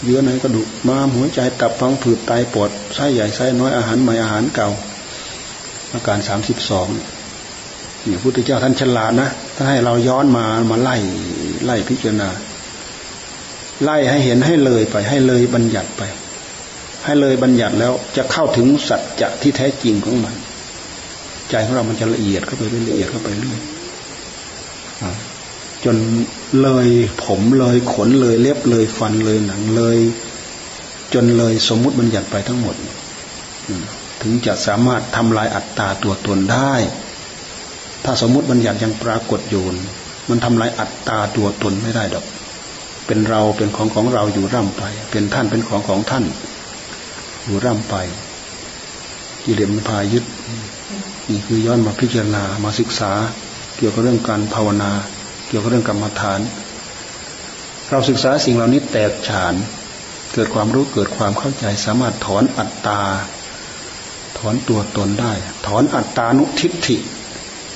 [0.05, 4.68] เยื่อในกระดูกม้ามหัวใจตับฟังผืดไตปอดไส้ใหญ่ไส้น้อยอาหารใหม่อาหารเก่า
[5.94, 6.88] อาการสามสิบสอง
[8.07, 10.96] นี่พุทธเจ้าท่านฉลาดนะถ้าให้เราย้อนมามาไล่
[11.64, 12.29] ไล่พิจารณา
[13.85, 16.03] ไล่ให้เห็นให้เลยไป ให้เลยบัญญัติไป
[17.05, 20.35] ให้เลยบัญญัติแล้วจะเข้าถึงสัจจะที่แท้จริงของมัน
[21.51, 23.61] ใจของเรามันจะละเอียดเข้าไปเรื่อยละเอียดเข้าไปเรื่อย
[25.85, 25.97] จน
[26.63, 26.89] เลย
[27.25, 29.99] ผมเลยขนเลยเล็บเลยฟันเลยหนังเลย
[31.15, 32.77] จนเลยสมมุติบัญญัติไปทั้งหมด
[34.23, 36.75] ถึงจะสามารถทำลายอัตตาตัวตนได้
[38.05, 39.65] ถ้าสมมุติบัญญัติยังปรากฏอยู่
[40.29, 42.25] มันทำลายอัตตาตัวตนไม่ได้ดอก
[43.07, 46.25] เป็นเราเป็นของของเราอยู่ร่ำไป เป็นท่านเป็นของของท่าน
[47.45, 47.95] อยู่ร่ำไป
[49.45, 50.25] กิเลสมันพายึด
[51.31, 53.12] นี่คือย้อนมาพิจารณามาศึกษา
[53.77, 54.93] เกี่ยวกับเรื่องการภาวนา
[55.49, 56.41] เกี่ยวกับเรื่องกรรมฐาน
[57.91, 59.55] เราศึกษาสิ่งเหล่านี้แตกฉาน
[60.35, 63.03] เกิดความรู้เกิดความเข้าใจ สามารถถอนอัตตา
[64.39, 65.33] ถอนตัวตนได้
[65.67, 66.97] ถอนอัตตานุทิฏฐิ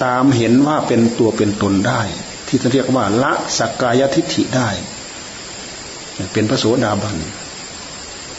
[0.04, 2.02] ตามเห็นว่าเป็นตัวเป็นตนได้
[2.48, 4.68] ที่จะเรียกว่าละสักกายทิฏฐิได้
[6.32, 7.16] เป็นพระโสดาบัน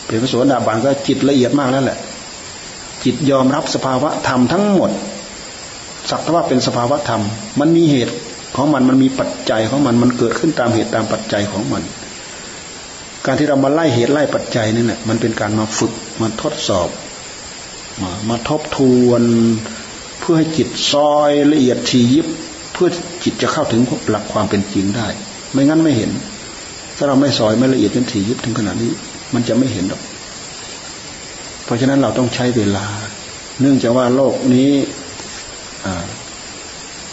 [0.07, 1.99] เป็นพระโสดาบันก็จิตละเอียดมากแล้วแหละ
[3.03, 4.91] จิตยอมรับสภาวะธรรมทั้งหมด
[6.09, 7.21] สักว่าเป็นสภาวะธรรม
[7.59, 8.15] มันมีเหตุ
[8.55, 11.83] ของมันมันมีปัจจัยของมันมันเกิดขึ้นตามเหตุตามปัจจัยของมัน
[13.25, 16.89] การที่เรามาไล่เหตุไล่ปัจจัยนี่แหละมันเป็นการมาฝึกมาทดสอบ
[18.01, 19.23] มามาทบทวน
[20.19, 22.27] เพื่อให้จิตซอยละเอียดทียิบ
[22.73, 22.87] เพื่อ
[23.23, 25.07] จิตจะเข้าถึงหลักความเป็นจริงได้
[25.51, 26.11] ไม่งั้นไม่เห็น
[26.97, 28.91] ถ้าเราไม่ซอยไม่ละเอียดจนทียิบถึงขนาดนี้
[29.33, 30.01] มันจะไม่เห็นหรอก
[31.67, 32.85] พราะฉะนั้นเราต้องใช้เวลา
[33.61, 34.71] เนื่องจากว่าโลกนี้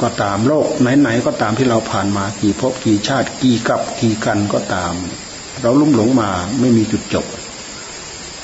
[0.03, 0.67] ก็ตามโลก
[1.01, 4.93] ไหนๆก็ตามที่เราผ่านมากี่ภพกี่ชาติกี่กับกี่กันก็ตาม
[5.63, 6.31] เราลุ่มหลงมา
[6.61, 7.27] ไม่มีจุดจบ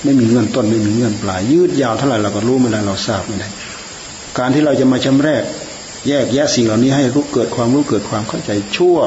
[0.05, 3.49] ไม่มีเงื่อนต้นไม่มีเงื่อนปลาย ยืดยาวเท่าไหร่เราก็รู้ไม่ได้เราทราบไม่ได้
[4.39, 5.43] การที่เราจะมาชำแรก
[6.09, 8.99] แยกแยะสิ่งเหล่านี้ให้รู้เกิดความรู้เกิดความเข้าใจชั่ว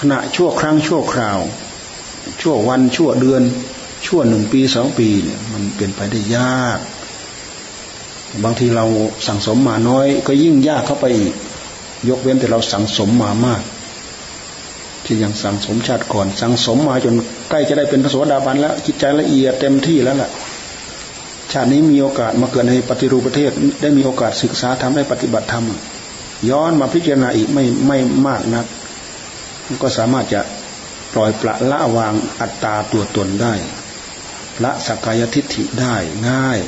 [0.00, 1.38] ขณะชั่วครั้งชั่วคราว
[2.40, 3.42] ชั่ววันชั่วเดือน
[4.06, 6.78] ชั่วหนึ่งปีสองปีเนี่ยมันเป็นไปได้ยาก
[8.44, 8.84] บางทีเรา
[9.26, 11.34] สั่งสมมาน้อย ก็ยิ่งยากเข้าไปอีก
[12.08, 13.62] ยกเว้นแต่เราสั่งสมมามาก
[15.04, 17.14] ที่ยังสั่งสมชาติก่อน สั่งสมมาจน
[17.50, 20.30] ใกล้จะได้เป็นพระโสดาบันแล้วจิตใจละเอียดเต็มที่แล้วล่ะ
[21.52, 25.66] ชาตินี้มีโอกาสมาเกิดในปฏิรูปประเทศ ได้มีโอกาสศึกษาทำได้ปฏิบัติธรรม
[26.50, 28.66] ย้อนมาพิจารณาอีกไม่ไม่มากนัก
[29.82, 30.40] ก็สามารถจะ
[31.12, 33.54] ปล่อยปละละวางอัตตาตัวตนได้
[34.64, 35.94] ละสักกายทิฏฐิได้
[36.28, 36.58] ง่าย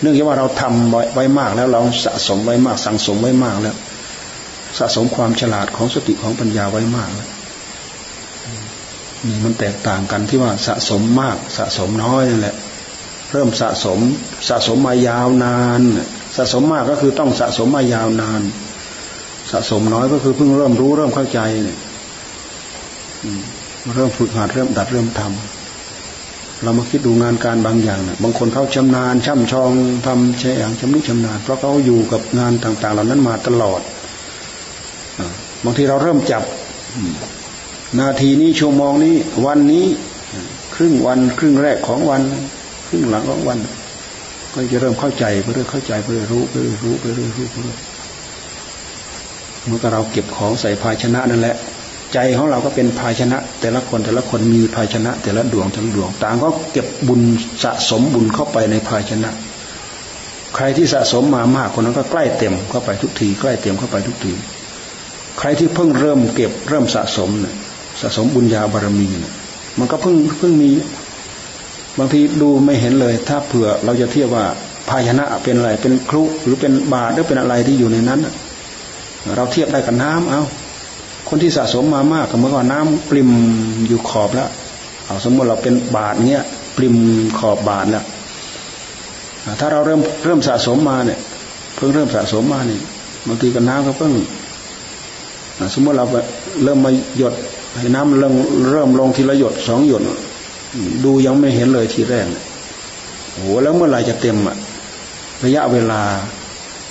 [0.00, 3.76] เนื่องจากว่าเราทำไว้มากแล้วเราสะสมไว้มากสั่งสมไว้มากแล้ว
[4.78, 7.28] สะสมความฉลาดของสติของปัญญาไว้มากแล้ว
[9.26, 12.56] นี่มันแตกต่างกันที่ว่าสะสมมากสะสมน้อยนั่นแหละ
[13.32, 13.98] เริ่มสะสม
[14.48, 15.80] สะสมมายาวนาน
[16.36, 18.42] สะสมมากก็คือต้องสะสมมายาวนาน
[19.50, 21.78] สะสมน้อยก็คือเพิ่งเริ่มรู้เริ่มเข้าใจเนี่ย
[23.94, 25.53] เริ่มฝึกหัดเริ่มดัดเริ่มทำ
[26.64, 29.70] เรามาคิดดูงานการบางอย่างนะบางคนเขาชำนาญช่ำชอง
[30.06, 33.80] ทำใช่อย่างชำนิชำนาญ เพราะเขาอยู่กับงานต่าง ๆ เหล่านั้นมาตลอด
[35.64, 36.42] บางทีเราเริ่มจับ
[38.00, 39.14] นาทีนี้ชั่วโมงนี้
[39.46, 39.84] วันนี้
[40.74, 42.22] ครึ่งวัน ครึ่งแรกของวัน
[42.88, 43.58] ครึ่งหลังของวัน
[44.52, 47.78] ก็จะเริ่มเข้าใจไปเรื่อยเข้าใจไปเรื่อยรู้ไปเรื่อยรู้ไปเรื่อยรู้ไปเรื่อย
[49.66, 51.56] เมื่อเราเก็บของใส่ภาชนะนั่นแหละ
[52.14, 57.20] ใจของเราก็เป็นภาชนะ แต่ละคนแต่ละคนมีภาชนะ แต่ละดวงทั้งดวง ต่างก็เก็บบุญ
[57.64, 59.30] สะสมบุญเข้าไปในภาชนะ
[60.54, 64.32] ใครที่สะสมมามากคนนั้นก็ใกล้เต็มเข้าไปทุกทีใกล้เต็มเข้าไปทุกที
[65.38, 67.54] ใครที่เพิ่งเริ่มเก็บเริ่มสะสมเนี่ย
[68.00, 69.32] สะสมบุญญาบารมีเนี่ย
[69.78, 70.70] มันก็เพิ่งเพิ่งมี
[71.98, 74.44] บางทีดูไม่เห็นเลย ถ้าเผื่อเราจะเทียบว่า
[74.88, 78.20] ภาชนะเป็นอะไรเป็นครุหรือเป็นบาตรหรือเป็นอะไรที่อยู่ในนั้น
[79.36, 80.42] เราเทียบได้กับน้ำเอา
[81.36, 83.30] คนที่สะสมมามากก็เมื่อก่อนน้ำปริม
[83.88, 84.48] อยู่ขอบแล้ว
[85.04, 86.42] เอาสมมติเราเป็นบาทเนี้ย
[86.76, 86.94] ปริม
[87.38, 88.04] ขอบบาทแล้ว
[89.60, 91.18] ถ้าเราเริ่มเริ่มสะสมมาเนี่ย
[91.74, 92.80] เพิ่งเริ่มสะสมมาเนี่ย
[93.26, 94.12] บางทีกับน้ำก็เพิ่ง
[95.74, 96.04] สมมติเรา
[96.64, 97.34] เริ่มมาหยด
[97.78, 98.34] ให้น้ำเริ่ม
[98.70, 100.02] เริ่มลงทีละหยดสองหยด
[101.04, 102.26] ดูยังไม่เห็นเลยทีแรก
[103.32, 104.56] โอ้แล้วเมื่อไหร่จะเต็มอะ
[105.44, 106.00] ระยะเวลา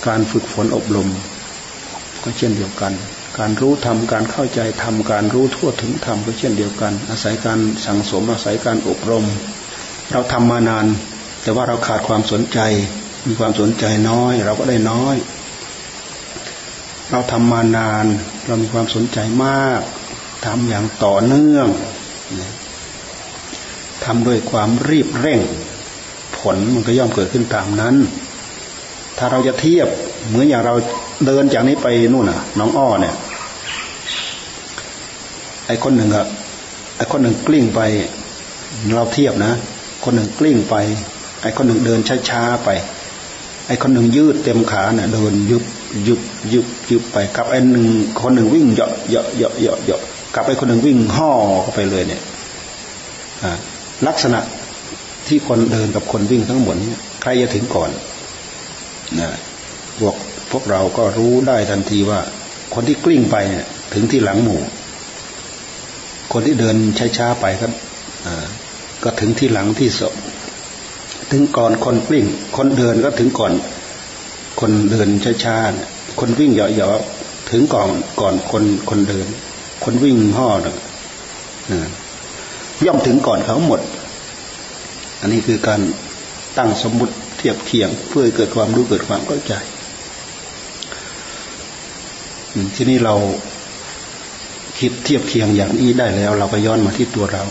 [0.06, 1.08] การฝึกฝนอบรม
[2.22, 2.94] ก็เช่นเดียวกัน
[3.38, 9.24] การรู้ธรรมการเข้าใจธรรมการรู้ทั่วถึงธรรมก็เช่นเดียวกัน อาศัยการสั่งสมอาศัยการอบรม
[10.12, 10.86] เราทำมานาน
[11.42, 12.58] แต่ว่าเราขาดความสนใจ
[13.26, 15.16] มีความสนใจน้อย เราก็ได้น้อย
[17.10, 18.06] เราทำมานาน
[18.46, 19.80] เรามีความสนใจมาก
[20.46, 21.68] ทำอย่างต่อเนื่อง
[24.04, 25.40] ทำด้วยความรีบเร่ง
[26.38, 27.96] ผลมันก็ย่อมเกิดขึ้นตามนั้น
[29.18, 29.88] ถ้าเราจะเทียบ
[30.28, 30.74] เหมือนอย่างเรา
[31.26, 33.14] เดินจากนี้ไปนู่นน่ะ น้องอ้อเนี่ย
[35.66, 36.26] ไอ้คนหนึ่งอะ
[36.96, 37.80] ไอ้คนหนึ่งกลิ้งไป
[38.94, 39.52] เราเทียบนะ
[40.04, 40.74] คนหนึ่งกลิ้งไป
[41.42, 42.68] ไอ้คนหนึ่งเดินช้าๆไป
[43.66, 45.64] ไอ้คนหนึ่งยืดเต็มขาเนี่ยเดินยุบ
[46.08, 46.20] ยุบ
[46.52, 47.86] ยุบยุบไปกับไอ้หนึ่ง
[48.20, 50.00] คนหนึ่งวิ่งเหาะเหาะเหาะเหาะเหาะ
[50.34, 51.30] กับไอ้คนหนึ่งวิ่งห่อ
[51.62, 52.22] เข้าไปเลยเนี่ย
[54.06, 54.40] ลักษณะ
[55.28, 56.92] ที่คนเดินกับคนวิ่งทั้งหมดนี้
[57.22, 57.90] ใครจะถึงก่อน
[59.20, 59.28] นะ
[59.98, 60.14] พวก
[60.50, 62.20] พวกเราก็รู้ได้ทันทีว่า
[62.74, 64.60] คนที่กลิ้งไปเนี่ยถึงที่หลังหมู่
[66.32, 66.76] คนที่เดิน
[67.18, 67.66] ช้าๆไปก็
[69.04, 70.14] ก็ถึงที่หลังที่ศพ
[71.30, 73.52] ถึงก่อนคนกลิ้งคนเดินก็ถึงก่อน
[74.60, 75.08] คนเดิน
[75.44, 77.88] ช้าๆคนวิ่งเหยาะๆถึงก่อน
[78.20, 79.26] ก่อนคนคนเดิน
[79.84, 80.76] คนวิ่งห่อเนี่ย
[82.86, 83.80] ย่อมถึงก่อนเขาหมด
[85.20, 85.80] อันนี้คือการ
[86.58, 89.54] ตั้งสมมุติเทียบเคียง เพื่อเกิดความรู้เกิดความเข้าใจ
[92.74, 93.14] ที่นี่เรา
[94.78, 97.44] คิดเทียบเคียงอย่างนี้ได้แล้ว เราก็ย้อนมาที่ตัวเรา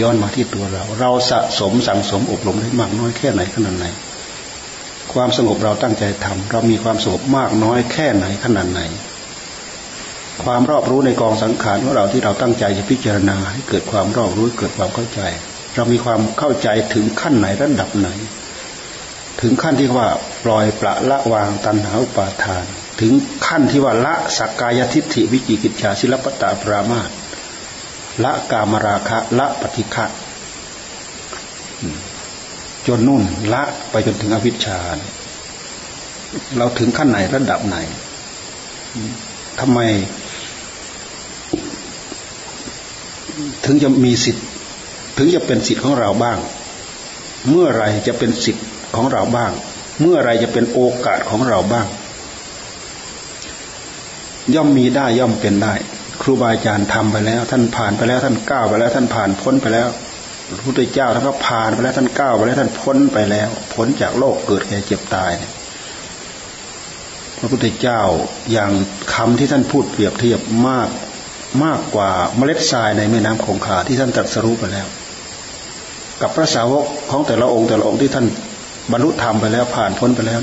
[0.00, 3.86] ย้อนมาที่ตัวเรา เราสะสมสั่งสมอบรมได้มากน้อยแค่ไหนขนาดไหน
[5.12, 8.80] ความสงบเราตั้งใจทำเรามีความสงบมากน้อยแค่ไหนขนาดไหน
[10.44, 15.20] ความรอบรู้ในกองสังขารของเราที่เราตั้งใจจะพิจารณาให้เกิดความรอบรู้เกิดความเข้าใจ
[15.74, 18.08] เรามีความเข้าใจถึงขั้นไหนระดับไหน
[19.40, 20.08] ถึงขั้นที่ว่า
[20.44, 22.64] ปล่อยปละละวางตัณหาอุปาทาน
[23.00, 23.12] ถึง
[23.46, 27.10] ขั้นที่ว่าละสักกายทิฏฐิวิจิกิจชาศิลปตาปรามาต
[28.24, 30.06] ละกามราคะละปฏิฆะ
[32.86, 33.22] จนนุ่น
[33.52, 34.78] ละไปจนถึงอวิชชา
[36.56, 37.76] เราถึงขั้นไหนระดับไหน
[39.60, 39.78] ทำไม
[43.64, 44.46] ถึงจะมีสิทธิ์
[45.18, 46.38] ถึงจะเป็นสิทธิ์ของเราบ้าง
[47.50, 49.52] เมื่อไรจะเป็นสิทธิ์ของเราบ้าง
[50.00, 51.86] เมื่อไรจะเป็นโอกาสของเราบ้าง
[54.54, 55.74] ย่อมมีได้ย่อมเป็นได้
[56.22, 59.88] ครูบาอาจารย์ทำไปแล้ว ท่านผ่านไปแล้วท่านก้าวไปแล้วท่านผ่านพ้นไปแล้ว
[60.48, 65.32] พระพุทธเจ้าท่านก็ผ่านไปแล้วท่านก้าวไปแล้วท่านพ้นไปแล้วพ้นจากโลกเกิดแก่เจ็บตาย
[67.38, 68.00] พระพุทธเจ้า
[68.52, 68.70] อย่าง
[69.14, 70.88] คำที่ท่านพูดเปรียบเทียบมาก
[71.64, 74.86] มากกว่าเมล็ดทรายในแม่น้ำคงคาที่ท่านตรัสรู้ไปแล้ว
[76.20, 78.26] กับพระสาวกของแต่ละองค์แต่ละองค์ที่ท่าน
[78.92, 80.40] บรรลุธรรมไปแล้วผ่านพ้นไปแล้ว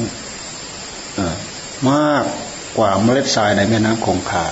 [1.89, 2.25] มาก
[2.77, 4.45] กว่าเมล็ดทรายในแม่น้ำคงคา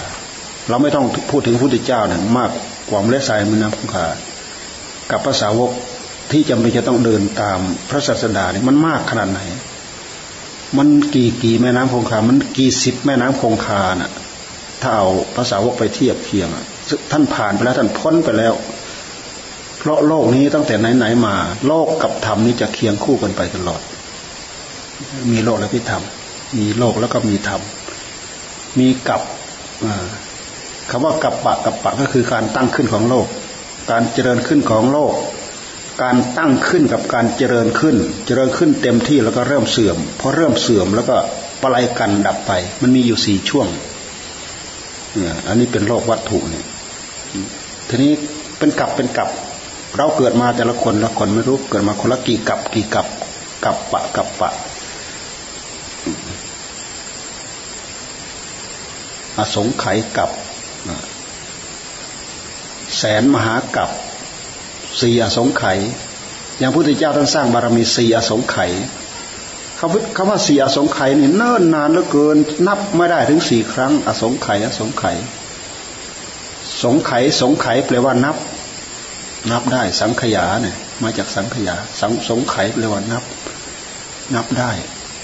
[0.69, 2.51] เราไม่ต้องพูดถึงพระพุทธเจ้าเนี่ยมาก
[2.89, 4.07] กว่าเมล็ดทรายในแม่น้ำคงคา
[5.11, 5.71] กับภาษาวก
[6.31, 7.59] ที่จำเป็นจะต้องเดินตาม
[7.89, 9.39] พระศาสดาเนี่ยมันมากขนาดไหน
[10.77, 14.11] มันกี่กี่แม่น้ำคงคา มันกี่สิบแม่น้ำคงคาน่ะ
[14.81, 16.49] ถ้าเอาภาษาวกไปเทียบเคียง
[17.11, 18.53] ท่านผ่านไปแล้วท่านพ้นไปแล้ว
[19.79, 21.35] เพราะโลกนี้ตั้งแต่ไหนไหนมา
[21.67, 23.81] โลกกับธรรมนี้จะเคียงคู่กันไปตลอด
[25.31, 26.03] มีโลกและพิธรรม
[26.57, 27.61] มีโลกแล้วก็มีธรรม
[28.79, 29.21] มีกับ
[30.89, 33.27] คำว่ากับปะกับปะก็คือการตั้งขึ้นของโลก
[33.91, 35.13] การเจริญขึ้นของโลก
[36.03, 37.95] การตั้งขึ้นกับการเจริญขึ้น
[38.25, 41.15] เจริญขึ้นเต็มที่แล้วก็เริ่มเสื่อมพอเริ่มเสื่อมแล้วก็
[41.61, 42.51] ปลายกันดับไป
[42.81, 43.67] มันมีอยู่สี่ช่วง
[45.15, 46.65] เนี่ยอันนี้เป็นโลกวัตถุเนี่ย
[47.89, 48.11] ทีนี้
[48.57, 49.29] เป็นกับเป็นกับ
[49.97, 53.07] เราเกิดมาแต่ละคนละคนไม่รู้เกิดมาคนละกี่กับกี่กับ
[53.63, 54.51] กับปะกับปะ
[59.37, 60.29] อสงไขยกับ
[62.97, 63.89] แสนมหากับ
[65.01, 65.79] สี่อสงไขย
[66.59, 68.71] อย่างพุทธเจ้าท่านสร้างบารมีสี่อสงไขย
[70.17, 75.17] คำว่าสี่อสงไขยนี่เนิ่นนานเหลือเกิน นับไม่ได้ถึงสี่ครั้ง อสงไขยอสงไขย
[76.83, 78.35] สงไขยสงไขยแปลว่านับ
[79.51, 83.23] นับได้สังขยาเนี่ยมาจากสังขยาสังสงไขยแปลว่านับ
[84.35, 84.71] นับได้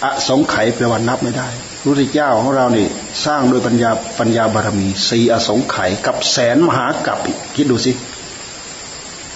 [0.04, 1.50] อสงไขยแปลว่านับไม่ได้
[1.80, 2.88] พระพุทธเจ้าของเรานี่
[3.26, 7.20] สร้างโดยปัญญาปัญญาบารมีสี่อสงไขยกับแสนมหากับ
[7.56, 7.92] คิดดูสิ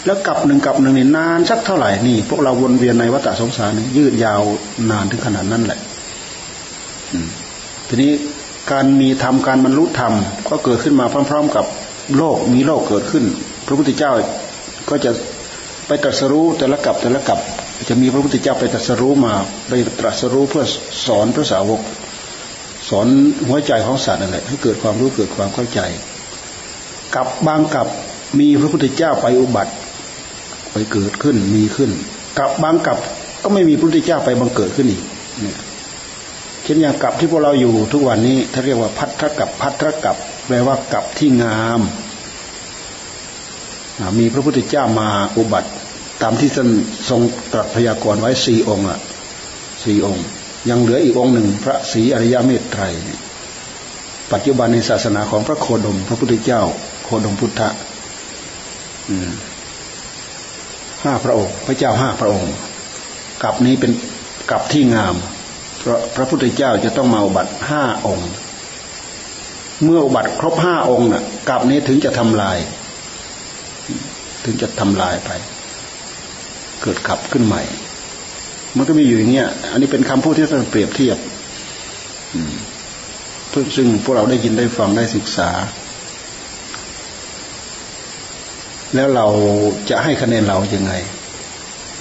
[0.05, 4.41] แล้วกับหนึ่งกับหนึ่งนี่นานสักเท่าไหร่นี่ พวกเราวนเวียนในวัฏสงสารนี่ยืดยาว
[4.89, 5.80] นานถึงขนาดนั้นแหละ
[7.88, 8.11] ทีนี้
[8.71, 10.13] การมีธรรมการบรรลุธรรม
[10.49, 11.65] ก็เกิดขึ้นมาพร้อม ๆ กับ
[12.17, 13.26] โลกมีโลกเกิดขึ้น
[13.65, 14.11] พระพุทธเจ้า
[14.89, 15.11] ก็จะ
[15.88, 17.39] ไปตรัสรู้แต่ละกับแต่ละกับ
[17.89, 19.34] จะมีพระพุทธเจ้าไปตรัสรู้มา
[19.67, 20.63] ไปตรัสรู้เพื่อ
[21.05, 21.82] สอนพระสาวก
[23.00, 23.08] อน
[23.48, 25.80] หัวใจของสัตว์นั่นแหละให้เกิดความรู้เกิดความเข้าใจ
[27.16, 27.88] กับบางกับ
[28.39, 29.74] มีพระพุทธเจ้าไปอุบัติ
[30.72, 31.91] ไปเกิดขึ้นมีขึ้น
[32.39, 32.98] กับบางกับ
[33.44, 35.04] ก็ไม่มีพระพุทธเจ้าไปบังเกิดขึ้นอีก
[35.41, 35.58] เนี่ย
[36.64, 40.18] เช่นอย่างกับที่พวกเราอยู่ทุกวันนี้ถ้าเรียกว่าพัทธกับพัทธกับ
[40.48, 41.82] แปลว่ากับที่งาม
[44.20, 45.70] มีพระพุทธเจ้ามาอุบัติ
[46.22, 46.70] ตามที่ท่าน
[47.10, 47.22] ทรง
[47.54, 49.00] ตรัสพยากรณ์ไว้สี่องค์อะ
[49.84, 50.26] สี่องค์
[50.70, 52.84] ยังเหลืออีกองค์หนึ่ง พระศรีอริยเมตไตร
[54.32, 56.61] ปัจจุบันในศาสนาของพระโคดม พระพุทธเจ้า
[57.05, 57.70] โคดมพุทธะ
[61.03, 62.53] ห้าพระองค์ พระเจ้าห้าพระองค์
[63.43, 63.91] กับนี้เป็น
[64.51, 65.16] กับที่งาม
[65.80, 68.30] เพราะพระพุทธเจ้าจะต้องมาอุบัติห้าองค์
[69.84, 72.57] เมื่ออุบัติครบห้าองค์น่ะกับนี้ถึงจะทำลาย
[74.45, 75.32] ถึงจะทำลายไป
[76.82, 77.61] เกิดขับขึ้นใหม่
[78.78, 81.17] มันก็มีอยู่อย่างเงี้ย อันนี้เป็นคำพูดที่ท่านเปรียบเทียบ
[83.76, 85.49] ซึ่งพวกเราได้ยินได้ฟังได้ศึกษา
[88.95, 89.28] แล้วเรา
[89.89, 90.93] จะให้คะแนนเราอย่างไง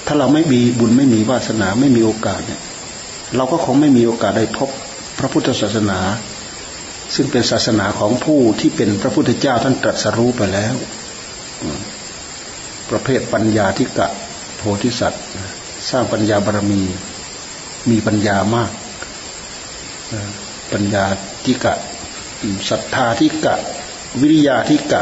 [0.07, 2.61] ถ้าเราไม่มีบุญไม่มีวาสนาไม่มีโอกาสเนี่ย
[3.35, 4.69] เราก็คงไม่มีโอกาสได้พบ
[5.19, 5.99] พระพุทธศาสนา
[7.15, 10.75] ซึ่งเป็นศาสนาของผู้ที่เป็นพระพุทธเจ้าท่านตรัสรู้ไปแล้ว
[12.89, 14.07] ประเภทปัญญาที่กะ
[14.57, 15.23] โพธิสัตว์
[15.89, 16.81] สร้างปัญญาบารมี
[17.89, 18.71] มีปัญญามาก
[20.71, 21.03] ปัญญา
[21.43, 21.73] ที่กะ
[22.69, 23.55] ศรัทธาที่กะ
[24.21, 25.01] วิริยาที่กะ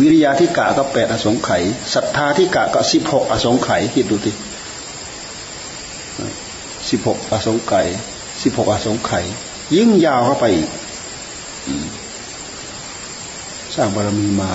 [0.00, 1.62] วิริยะที่กะก็แปดอสงไขย
[1.94, 4.32] ศรัทธาที่กะก็สิบหกอสงไขยคิดดูดิ
[6.90, 7.86] สิบหกอสงไขย
[8.42, 9.24] สิบหกอสงไขย
[9.76, 10.46] ยิ่งยาวเข้าไป
[13.74, 14.50] สร้างบารมีมา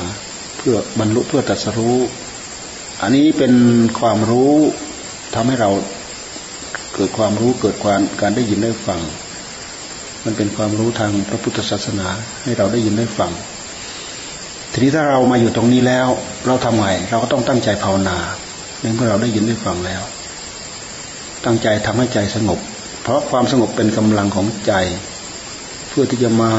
[0.58, 1.98] เพื่อบรรลุเพื่อตัดสรู้
[3.04, 3.54] อันนี้เป็น
[4.00, 4.54] ความรู้
[5.36, 5.70] ทำให้เรา
[6.96, 9.00] เกิดความรู้เกิดความการได้ยินได้ฟัง
[10.26, 12.08] มันเป็นความรู้ทางพระพุทธศาสนา
[12.44, 13.32] ให้เราได้ยินได้ฟัง
[14.72, 16.08] ทีนี้ถ้าเรามาอยู่ตรงนี้แล้ว
[16.48, 18.18] เราทำไงเราก็ต้องตั้งใจภาวนา
[18.96, 20.02] เมื่อเราได้ยินได้ฟังแล้ว
[21.46, 22.60] ตั้งใจทำให้ใจสงบ
[23.02, 24.74] เพราะความสงบเป็นกำลังของใจ
[25.90, 26.52] เพื่อที่จะมา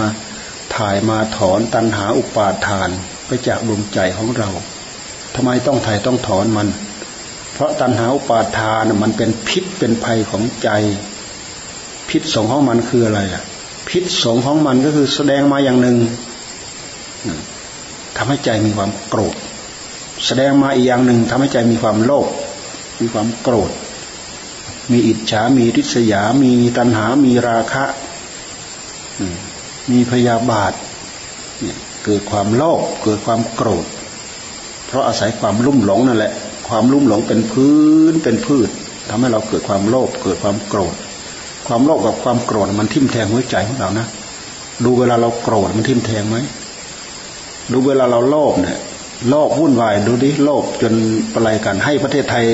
[0.77, 2.89] ถ่ายมาถอนตันหาอุปาทาน
[3.27, 4.51] ไปจากดวงใจของเรา
[5.35, 6.69] ทำไมต้องถ่ายต้องถอนมัน
[7.53, 10.69] เพราะตันหาอุปาทานมันเป็นพิษเป็นภัยของใจ
[12.09, 13.43] พิษสงของมันคืออะไรอะ
[13.89, 15.97] พิษสงของมันก็คือแสดงมาอย่างหนึ่ง
[18.17, 19.37] ทำให้ใจมีความโกรธ
[20.27, 22.27] แสดงมาอีกอย่างหนึ่งทำให้ใจมีความโลภ
[23.01, 23.71] มีความโกรธ
[24.93, 27.85] มีอิจฉา มีริษยา มีตัณหา มีราคะ
[29.91, 30.73] มีพยาบาท
[32.05, 33.87] เกิดความโลภเกิดความโกรธ
[34.95, 36.33] ราะอาศัยความลุ่มหลงนั่นแหละ
[36.69, 37.77] ความลุ่มหลงเป็นพื้
[38.13, 38.69] นเป็นพืช
[39.09, 40.95] ทำให้เราเกิดความโลภเกิดความโกรธ
[41.67, 44.07] ความโลภกับความโกรธมันทิ่มแทงหัวใจของเรานะ
[44.85, 46.37] ดูเวลาเราโกรธมันทิ่มแทงไหม
[47.73, 48.79] ดูเวลาเราโลภเนี่ย
[49.29, 50.95] โลภวุ่นวายดูดิโลภจน
[51.33, 52.45] ประไรกันให้ประเทศไทย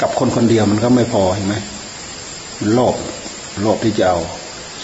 [0.00, 1.54] กับคนคนเดียวมันก็ไม่พอเห็นไหม
[2.60, 2.94] มันโลภ
[3.62, 4.18] โลภที่จะเอา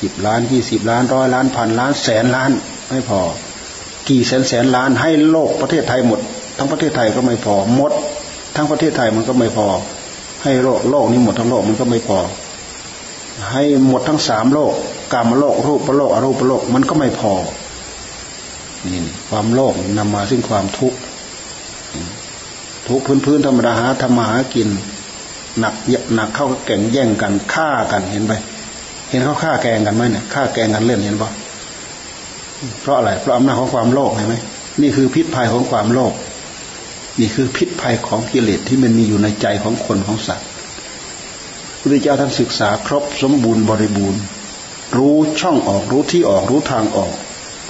[0.01, 2.51] สิบล้านยี่สิบล้านร้อยล้านพันล้านแสนล้าน
[2.89, 3.21] ไม่พอ
[4.11, 6.21] กี่แสนแสนล้านให้โลกประเทศไทยหมด
[6.59, 7.93] ทั้งประเทศไทยก็ไม่พอหมด
[8.57, 9.67] ทั้งประเทศไทยมันก็ไม่พอ
[10.43, 12.19] ให้โลกโลกนี้หมดทั้งโลกมันก็ไม่พอ
[13.53, 14.73] ให้หมดทั้งสามโลก
[15.13, 17.33] กามโลกรูปโลกอรูปโลกมันก็ไม่พอ
[18.93, 20.99] นี่ความโลภนำมาซึ่งความทุกข์
[22.89, 24.69] ทุกพื้นพื้นธรรมดาหาธรรมาหากิน
[25.59, 25.75] หนัก
[26.15, 28.33] หนักเข้าแก่งแย่งกันฆ่ากันเห็นไป
[29.09, 31.31] เห็นเขาฆ่าแกงกันไหมเนี่ยฆ่าแกงกันเล่นเห็นปะ
[32.81, 34.37] เพราะอะไรเพราะอำนาจของความโลภเห็นไหม
[34.83, 36.13] นี่คือพิษภัยของความโลภ
[37.21, 40.47] นี่คือพิษภัยของกิเลสที่มันมีอยู่ในใจของคนของสัตว์
[41.81, 44.21] พระเจ้าท่านศึกษาครบสมบูรณ์บริบูรณ์
[44.97, 47.13] รู้ช่องออกรู้ที่ออกรู้ทางออก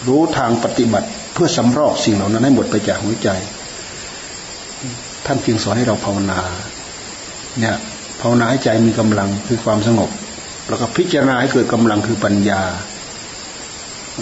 [0.08, 3.28] รู้ทางปฏิบัติเพื่อสำรอกสิ่งเหล่านั้นให้หมดไปจากหัวใจ
[5.26, 6.40] ท่านจึงสอนให้เราภาวนา
[7.60, 7.76] เนี่ย
[8.20, 10.10] ภาวนาให้ใจมีกำลังคือความสงบ
[10.68, 12.62] แล้วก็พิจารณาให้เกิดกำลังคือปัญญา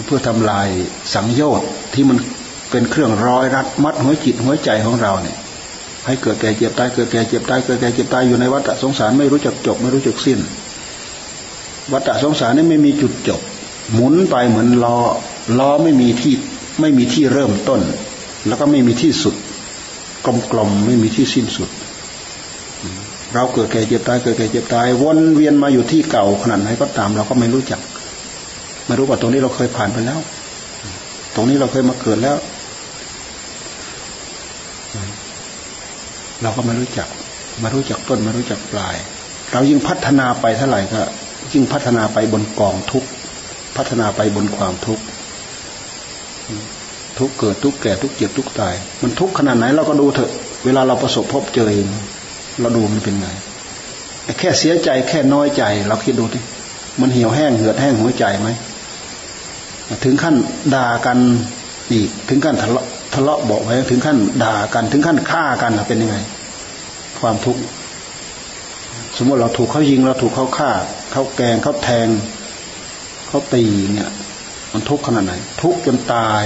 [0.05, 0.67] เพื่อทำลาย
[1.13, 2.17] สังโยชน์ที่มัน
[2.71, 5.37] เป็นเครื่องร้อยรัดมัดหัวจิตหัวใจของเราเนี่ย
[6.05, 10.39] ให้เกิดแก่เจ็บตายเกิดแก่เจ็บตายเกิดแก่เจ็บตายอยู่ในวัฏสงสารไม่รู้จักจบ ไม่รู้จักสิ้น
[11.91, 13.39] วัฏสงสารนี่ไม่มีจุดจบ
[13.93, 14.97] หมุนไปเหมือนล้อ
[15.57, 16.35] ล้อไม่มีที่
[16.79, 17.81] ไม่มีที่เริ่มต้น
[18.47, 19.35] แล้วก็ไม่มีที่สุด
[20.51, 21.69] กลมๆไม่มีที่สิ้นสุด
[23.33, 27.79] เราเกิดแก่เจ็บตายเกิดแก่เจ็บตาย วนเวียนมาอยู่ที่เก่าขนาดไหนก็ตาม เราก็ไม่รู้จัก
[28.89, 30.19] ไม่รู้ว่าตรงนี้เราเคยผ่านไปแล้ว
[31.35, 32.37] ตรงนี้เราเคยมาเกิดแล้ว
[36.41, 37.07] เราก็ไม่รู้จัก
[37.61, 38.95] ไม่รู้จักต้นไม่รู้จักปลาย
[39.51, 41.01] เรายิ่งพัฒนาไปเท่าไหร่ก็
[41.53, 43.03] ยิ่งพัฒนาไปบนกองทุก
[43.77, 45.03] พัฒนาไปบนความทุกข์
[47.19, 50.31] ทุกเกิดทุกแก่ทุกเจ็บทุกตาย มันทุกขนาดไหนเราก็ดูเถอะ
[50.65, 51.87] เวลาเราประสบพบเจอเอง
[52.59, 53.27] เราดูมันเป็นไง
[54.39, 56.39] แค่เสียใจแค่น้อยใจ เราคิดดูดิ
[57.01, 58.49] มันเหี่ยวแห้งเหือดแห้งหัวใจไหม
[60.03, 60.35] ถึงขั้น
[60.75, 61.17] ด่ากัน
[61.91, 66.17] อีกถึงขั้นทะเลาะทะเลาะบอกไว้ถึงขั้นด่ากัน ถึงขั้นฆ่ากันเป็นยังไง
[67.19, 67.61] ความทุกข์
[69.17, 70.71] สมมติเราถูกเขายิงเราถูกเขาฆ่า
[71.11, 72.07] เขาแกงเขาแทง
[73.27, 73.63] เขาตี
[73.93, 74.09] เนี่ย
[74.73, 76.43] มันทุกข์ขนาดไหน ทุกข์จนตาย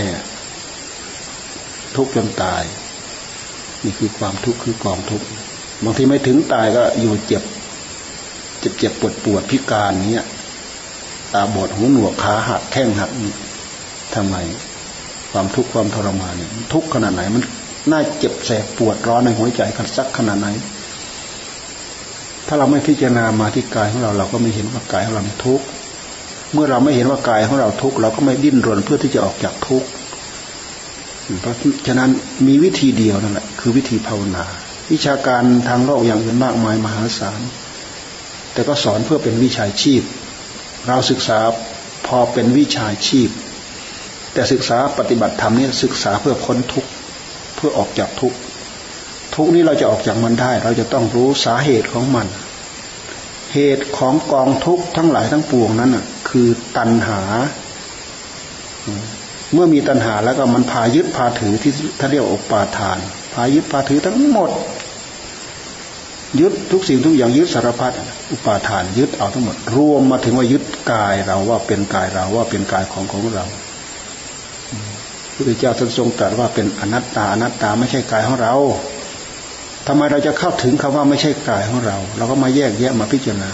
[1.96, 2.64] ทุกข์จนตาย
[3.84, 5.26] นี่คือความทุกข์คือกองทุกข์
[5.84, 7.44] บางทีไม่ถึงตายก็อยู่เจ็บ
[8.60, 10.26] เจ็บเจ็บปวดปวดพิการเนี้ย
[11.34, 13.12] ตาบอดหูหนวกขาหักแข้งหัก
[14.16, 14.36] ทำไม
[15.32, 16.34] ความทุกข์ความทรมาน
[16.74, 17.44] ทุกข์ขนาดไหนมัน
[17.92, 20.48] น่าเจ็บแสบปวดร้อนในหัวใจกันสักขนาดไหน
[22.48, 25.66] ถ้าเราไม่พิจารณามาที่กายของเรา เราก็ไม่เห็นว่ากายของเราทุกข์
[26.54, 29.88] เมื่อเราไม่เห็นว่ากายของเราทุกข์เราก็ไม่ดิ้นรนเพื่อที่จะออกจากทุกข์
[31.42, 31.56] เพราะ
[31.88, 32.10] ฉะนั้น
[32.48, 34.46] มีวิธีเดียวนั่นแหละคือวิธีภาวนา
[34.92, 37.42] วิชาการทางโลกอย่างอื่นมากมายมหาศาล
[38.54, 40.02] แต่ก็สอนเพื่อเป็นวิชาชีพ
[40.88, 41.40] เราศึกษา
[42.08, 43.30] พอเป็นวิชาชีพ
[44.34, 46.90] แต่ศึกษาปฏิบัติธรรมนี่ศึกษาเพื่อพ้นทุกข์
[47.56, 48.38] เพื่อออกจากทุกข์
[49.36, 52.28] ทุกนี้เราจะออกจากมันได้ เราจะต้องรู้สาเหตุของมัน
[53.54, 55.92] เหตุของกองทุกข์ทั้งหลายทั้งปวงนั้น
[56.30, 57.22] คือตัณหา
[59.54, 62.98] เมื่อมีตัณหาแล้วก็มันพายึดพาถือที่ท่านเรียกอุปาทาน
[63.34, 64.50] พายึดพาถือทั้งหมด
[66.40, 67.94] ยึดทุกสิ่งทุกอย่างยึดสารพัด
[68.32, 73.56] อุปาทานยึดเอาทั้งหมด รวมมาถึงว่ายึดกายเราว่าเป็นกายเราว่าเป็นกายของของเราพ
[75.28, 78.54] ระพุทธเจ้าท่านทรงตรัสว่าเป็นอนัตตาอนัตตาไม่ใช่กายของเรา
[79.88, 83.52] ทำไมเราจะเข้าถึงคำว่าไม่ใช่กายของเรา เราก็มาแยกแยะมาพิจารณา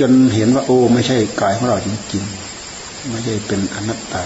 [0.00, 4.24] จนเห็นว่า โอ้ ไม่ใช่กายของเราจริงๆไม่ใช่เป็นอนัตตา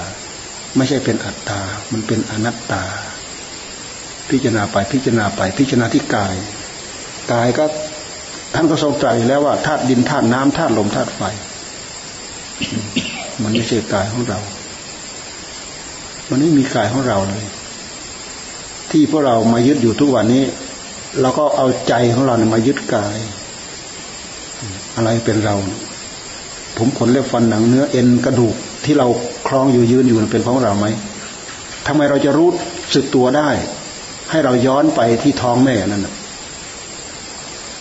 [0.77, 1.61] ไม่ใช่เป็นอัตตา
[1.93, 2.83] มันเป็นอนัตตา
[4.31, 6.35] พิจารณาไปพิจารณาไปพิจารณาที่กาย
[7.33, 7.65] กายก็
[8.55, 11.23] ท่านก็ทรงตรัสแล้วว่าธาตุดินธาตุน้ำธาตุลมธาตุไฟ
[13.43, 14.39] มันไม่ใช่กายของเรา
[16.29, 17.45] มันไม่มีกายของเราเลย
[18.91, 20.45] ที่พวกเรามายึดอยู่ทุกวันนี้
[21.21, 23.17] เราก็เอาใจของเราเนี่ยมายึดกาย
[24.97, 25.55] อะไรเป็นเรา
[26.77, 28.55] ผมขนเล็บฟันหนังเนื้อเอ็นกระดูก
[28.85, 29.07] ที่เรา
[29.49, 30.87] คล้องอยู่ยืนอยู่เป็นของเราไหม
[31.87, 32.51] ทำไมเราจะรู้
[32.95, 33.49] สึกตัวได้
[34.31, 36.07] ให้เราย้อนไปที่ท้องแม่นั่น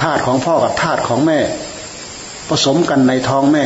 [0.03, 1.39] ธาตุของพ่อกับธาตุของแม่
[2.49, 3.65] ผสมกันในท้องแม่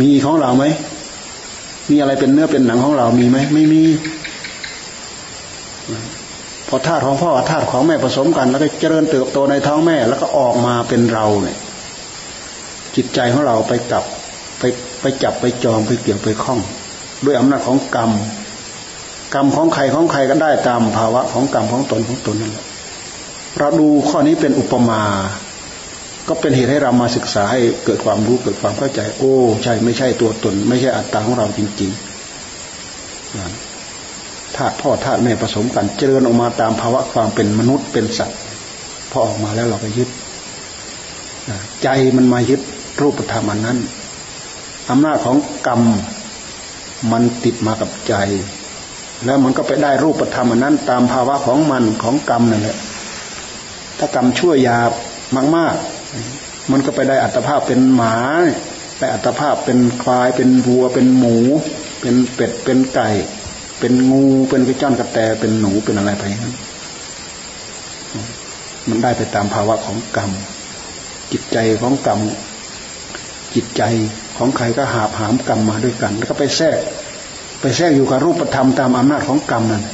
[0.00, 0.64] มีของเราไหม
[1.90, 3.82] มีอะไรเป็นเนื้อเป็นหนังของเรามีไหมไม่มี
[6.68, 11.56] พอธาตุของพ่อกับธาตุของแม่ผสมกัน แล้วก็เจริญเติบโตในท้องแม่ แล้วก็ออกมาเป็นเราเนี่ย
[12.96, 14.04] จิตใจของเราไปจับ
[14.58, 14.62] ไป
[15.00, 16.60] ไปจับไปจองไปเกี่ยวไปคล้อง
[17.24, 18.10] ด้วยอำนาจของกรรม
[19.34, 22.64] กรรมของใครของใครก็ได้ตามภาวะของกรรมของตนของตนนั่นแหละ
[23.58, 25.02] เราดูข้อนี้เป็นอุปมา
[26.28, 29.34] ก็เป็นเหตุให้เรามาศึกษาให้เกิดความรู้เกิดความเข้าใจ โอ้
[29.64, 32.12] ใช่ไม่ใช่ตัวตน ไม่ใช่อัตตาของเราจริงๆ
[34.56, 38.40] ธาตุพ่อธาตุแม่ผสมกันเจริญออกมาตามภาวะความเป็นมนุษย์เป็นสัตว์
[39.10, 40.08] พอออกมาแล้วเราก็ยึด
[41.82, 42.60] ใจมันมายึด
[43.00, 43.78] รูปธรรมอันนั้น
[44.90, 45.36] อำนาจของ
[45.66, 45.82] กรรม
[47.12, 48.14] มันติดมากับใจ
[49.24, 52.76] แล้วมันก็ไปได้รูปธรรมอันนั้น ตามภาวะของมันของกรรมนั่นแหละ
[54.04, 54.92] ถ้ากรรมชั่วยาบ
[55.56, 55.76] มาก
[56.22, 58.16] ๆ มันก็ไปได้อัตภาพเป็นหมา
[58.98, 61.36] ได้อัตภาพเป็นควายเป็นวัว เป็นหมู
[62.00, 63.10] เป็นเป็ดเป็นไก่
[63.80, 66.54] เป็นงูเป็นกระจ้อนกระแตเป็นหนูเป็นอะไรไปนั้น
[68.88, 70.30] มันได้ไปตามภาวะของกรรม
[71.32, 72.20] จิตใจของกรรม
[73.54, 73.82] จิตใจ
[74.36, 76.78] ของใครก็หาผามกรรมมาด้วยกัน แล้วก็ไปแทรก
[77.60, 79.84] ไปแทรกอยู่กับรูปธรรมตามอำนาจของกรรมนั่น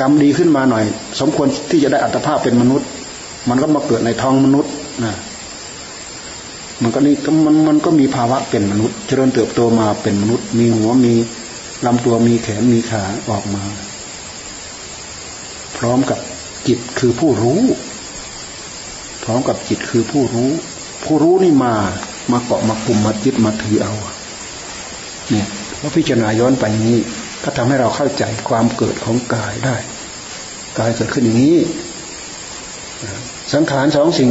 [0.00, 0.84] กรรมดีขึ้นมาหน่อย
[1.20, 2.88] สมควรที่จะได้อัตภาพเป็นมนุษย์
[3.48, 4.72] มันก็มาเกิดในท้องมนุษย์
[5.04, 5.14] นะ
[6.82, 7.14] มันก็นี่
[7.46, 11.14] มันมันก็มีภาวะเป็นมนุษย์ เจริญเติบโตมาเป็นมนุษย์ มีหัวมี
[11.86, 13.64] ลำตัวมีแขนมีขาออกมา
[15.76, 16.18] พร้อมกับ
[16.68, 17.62] จิตคือผู้รู้
[19.22, 20.50] พร้อมกับจิตคือผู้รู้
[21.04, 21.74] ผู้รู้นี่มา
[22.32, 23.94] มาเกาะมาคุมมาจิตมาถือเอา
[25.30, 25.46] เนี่ย
[25.80, 26.98] พอพิจารณาย้อนไปนี้
[27.46, 29.76] ก็ทำให้เราเข้าใจความเกิดของกายได้
[30.78, 31.58] กายเกิดขึ้นอย่างนี้
[33.54, 34.30] สังขารสองสิ่ง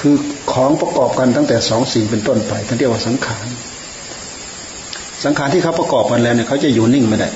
[0.00, 0.14] คือ
[0.52, 3.46] ของประกอบกันตั้งแต่สองสิ่งเป็นต้นไปท่านเรียกว่าสังขาร
[5.24, 7.28] สังขารที่เขาประกอบกันแล้วเนี่ยเขาจะอยู่นิ่งไม่ได้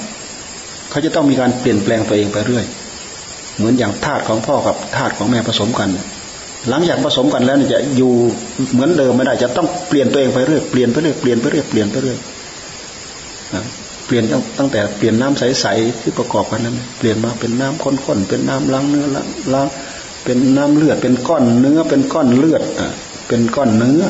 [0.90, 2.64] เขาจะต้องมีการเปลี่ยนแปลงตัวเองไปเรื่อย
[3.56, 5.88] เหมือนอย่างธาตุของพ่อกับธาตุของแม่ผสมกัน
[6.68, 8.12] หลังจากผสมกันแล้วเนี่ยจะอยู่
[8.72, 12.18] เหมือนเดิมไม่ได้ จะต้องเปลี่ยนตัวเองไปเรื่อยเปลี่ยนไปเรื่อยเปลี่ยนไปเรื่อยเปลี่ยนไปเรื่อย
[14.12, 14.24] ลี่ยน
[14.58, 19.06] ตั้งแต่เปลี่ยนน้ำใสๆที่ประกอบกันนั้น เปลี่ยนมาเป็นน้ำข้นๆเป็นน้ำล้างเนื้อ
[19.54, 19.66] ล้าง
[20.24, 22.88] เป็นน้ำเลือด เป็นก้อนเนื้อ เป็นก้อนเลือดอะ
[23.28, 24.02] เป็นก้อนเนื้อ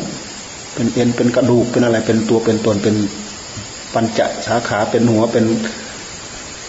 [0.74, 2.94] เป็นเอ็นเป็นกระดูกเป็นอะไร เป็นตัวเป็นตนเป็น
[3.94, 5.44] ปัญจสาขาเป็นหัวเป็น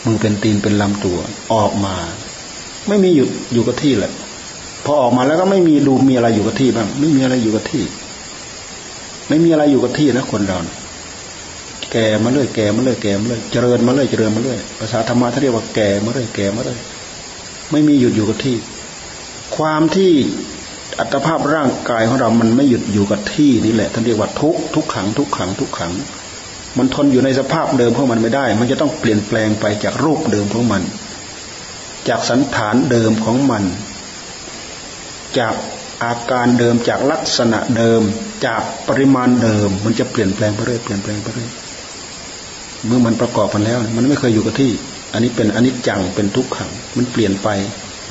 [0.06, 1.18] มือเป็นตีนเป็นลำตัว
[1.54, 1.96] ออกมา
[2.88, 4.12] ไม่มีหยุดอยู่กับที่แหละ
[4.86, 7.84] พอออกมาแล้วก็ไม่มีดูมีอะไรอยู่กับที่บ้างไม่มีอะไรอยู่กับที่
[9.28, 10.60] ไม่มีอะไรอยู่กับที่นะคนเรา
[11.94, 16.80] แก่มาเรื่อยแก่มาเรื่อยแก่มาเรื่อยเจริญมาเรื่อยเจริญมาเรื่อยภาษาธรรมะเขาเรียกว่าแก่มาเรื่อยแก่มาเรื่อย
[17.72, 18.56] ไม่มีหยุดอยู่กับที่
[19.56, 20.12] ความที่
[21.00, 25.92] อัตภาพร่างกายของเรา มันไม่หยุดอยู่กับที่นี่แหละท่านเรียกว่าทุกทุกขัง ทุกขัง ทุกขัง
[26.78, 30.82] มันทนอยู่ในสภาพเดิมของมันไม่ได้ มันจะต้องเปลี่ยนแปลงไปจากรูปเดิมของมัน
[32.08, 33.64] จากสันฐานเดิมของมัน
[35.40, 35.54] จาก
[36.04, 38.02] อาการเดิมจากลักษณะเดิม
[38.46, 41.52] จากปริมาณเดิม มันจะเปลี่ยนแปลงไปเรื่อยเปลี่ยนแปลงไปเรื่อย
[42.88, 44.72] เมื่อมันประกอบกันแล้ว มันไม่เคยอยู่กับที่
[45.14, 47.48] อันนี้เป็นอนิจจังเป็นทุกขัง มันเปลี่ยนไป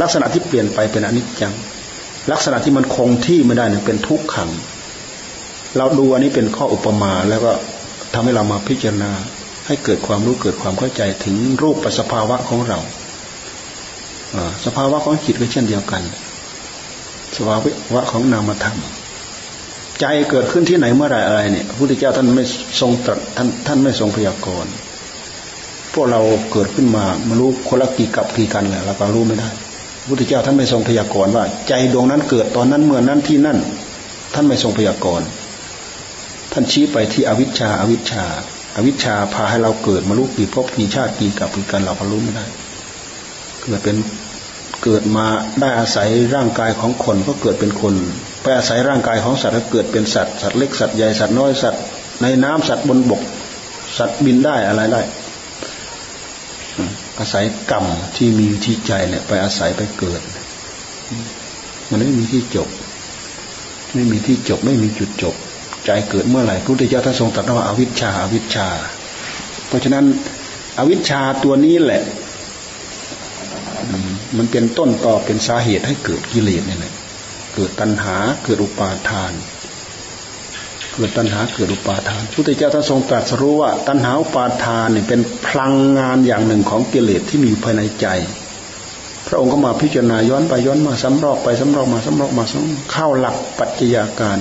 [0.00, 1.52] ลักษณะที่เปลี่ยนไปเป็นอนิจจัง
[2.32, 4.50] ลักษณะที่มันคงที่ไม่ได้เนี่ยเป็นทุกขัง
[5.76, 7.52] เราดูอันนี้เป็นข้ออุปมาแล้วก็
[8.14, 9.12] ทำให้เรามาพิจารณา
[9.66, 12.78] ให้เกิดความรู้เกิดความเข้าใจถึงรูปปัสภาวะของเรา
[14.64, 16.02] สภาวะของจิตก็เช่นเดียวกัน
[17.36, 17.56] สภา
[17.94, 18.78] วะของนามธรรม
[20.02, 22.44] ใจเกิดขึ้นที่ไหนเมื่อไรอะไรเนี่ยพระพุทธเจ้าท่านไม่
[22.80, 24.70] ทรงตรัสท่านท่านไม่ทรงพยากรณ์
[25.94, 26.20] พวกเรา
[26.52, 29.48] เกิดขึ้นมามารู้คนละกี่กับกี่กันแหละเราก็รู้ไม่ได้
[30.00, 33.58] พระพุทธเจ้าท่านไม่ทรงพยากรณ์ว่า ใจดวงนั้นเกิดตอนนั้นเมื่อนั้นที่นั่น
[34.34, 35.26] ท่านไม่ทรงพยากรณ์
[36.52, 38.24] ท่านชี้ไปที่อวิชชาอวิชชา
[38.76, 42.44] อวิชชาพาให้เราเกิดมารู้กี่ภพกี่ชาติกี่กับกี่กันเราก็รู้ไม่ได้
[43.62, 43.96] เกิดเป็น
[44.82, 45.26] เกิดมา
[45.60, 47.94] ได้อาศัยร่างกายของคนก็เกิดเป็นคน
[48.42, 51.82] ไปอาศัยร่างกายของสัตว์เกิดเป็นสัตว์สัตว์เล็กสัตว์ใหญ่สัตว์น้อยสัตว์
[52.22, 53.22] ในน้ำสัตว์บนบก
[53.98, 55.02] สัตว์บินได้อะไรได้
[57.18, 57.84] อาศัยกรรม
[58.16, 60.20] ที่มีที่ใจเนี่ยไปอาศัยไปเกิด
[61.90, 62.68] มันไม่มีที่จบ
[63.94, 65.34] ไม่มีที่จบไม่มีจุดจบ
[65.84, 68.68] ใจเกิดเมื่อไหร่พระพุทธเจ้าท่านทรงตรัสว่าอาวิชชาอาวิชชา
[69.68, 70.04] เพราะฉะนั้น
[70.78, 72.02] อวิชชาตัวนี้แหละ
[74.36, 76.92] มันเป็นต้นต่อเป็นสาเหตุให้เกิดกิเลสนี่แหละ
[77.54, 79.32] เกิดตัณหาเกิดอุปาทาน
[80.94, 88.06] เกิดตัณหาเกิดอุปาทานพุทธเจ้าท่านทรงตรัสรู้ว่า ตัณหาอุปาทานเนี่ยเป็นพลังงานอย่างหนึ่งของกิเลสที่มีอยู่ภายในใจ
[89.26, 94.38] พระองค์ก็มาพิจารณาย้อนไปย้อนมาซ้ำรอกไปซ้ำรอกมาซ้ำรอกมาซ้ำเข้าหลักปัจจัยาการ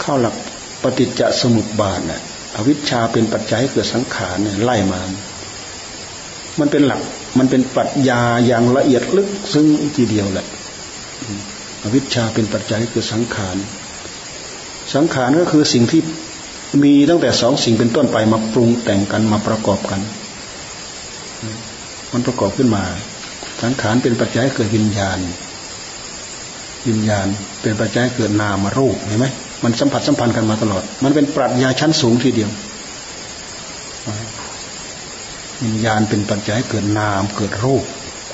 [0.00, 0.34] เข้าหลัก
[0.82, 2.20] ปฏิจจสมุปบาทเนี่ย
[2.56, 5.00] อวิชชาเป็นปัจจัยให้เกิดสังขารเนี่ยไล่มา
[6.60, 7.00] มันเป็นหลัก
[7.38, 9.66] มันเป็นปรัชญาอย่างละเอียดลึก ซึ้ง
[9.96, 10.46] ทีเดียวแหละ
[11.82, 13.56] อวิชชาเป็นปัจจัยคือสังขาร
[14.94, 16.00] สังขารก็คือสิ่งที่
[16.84, 20.00] มีตั้งแต่สองสิ่งเป็นต้นไปมาปรุงแต่งกันมาประกอบกัน
[22.12, 22.84] มันประกอบขึ้นมา
[23.62, 25.18] สังขารเป็นปัจจัยเกิดวิญญาณ
[26.88, 27.26] วิญญาณ
[27.62, 29.26] เป็นปัจจัยเกิดนามารูปเห็นไหม
[29.64, 32.50] มันสัมผัสสัมพันธ์กันมาตลอด มันเป็นปรัชญาชั้นสูงทีเดียว
[35.64, 37.84] วิญญาณเป็นปัจจัยเกิดนาม เกิดรูป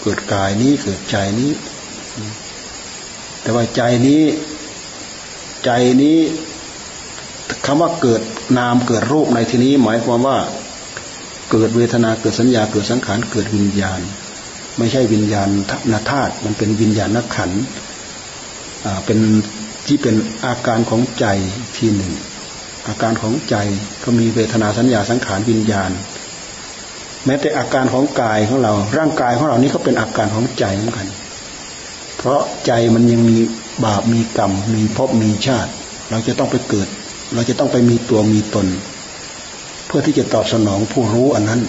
[0.02, 1.50] เกิดกายนี้เกิดใจนี้
[3.42, 4.22] แต่ว่าใจนี้
[5.64, 5.70] ใจ
[6.02, 6.18] นี้
[7.66, 8.22] คำว่าเกิด
[8.58, 10.38] นามเกิดรูปในที่นี้ หมายความว่า
[11.50, 14.00] เกิดเวทนาเกิดสัญญาเกิดสังขารเกิดวิญญาณ
[14.78, 15.48] ไม่ใช่วิญญาณ
[15.92, 17.50] นาธาตุมันเป็นวิญญาณนักขัน
[19.06, 19.18] เป็น
[19.86, 20.14] ที่เป็น
[20.46, 21.26] อาการของใจ
[21.76, 22.12] ที่หนึ่ง
[22.88, 23.56] อาการของใจ
[24.04, 25.90] ก็มีเวทนาสัญญาสังขารวิญญาณ
[27.26, 31.08] แม้แต่อาการของกายของเรา ร่างกายของเรานี่ก็เป็นอาการของใจเหมือนกัน
[32.18, 33.38] เพราะใจมันยังมี
[33.84, 35.70] บาปมีกรรม มีภพมีชาติ
[36.10, 36.88] เราจะต้องไปเกิด
[37.34, 38.66] เราจะต้องไปมีตัวมีตน
[39.86, 41.60] เพื่อที่จะตอบสนองผู้รู้อันนั้น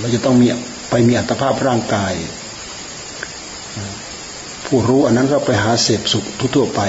[0.00, 0.46] เราจะต้องมี
[0.90, 2.12] ไปมีอัตภาพร่างกาย
[4.66, 6.24] ผู้รู้อันนั้นก็ไปหาเสพสุข
[6.56, 6.80] ทั่วไป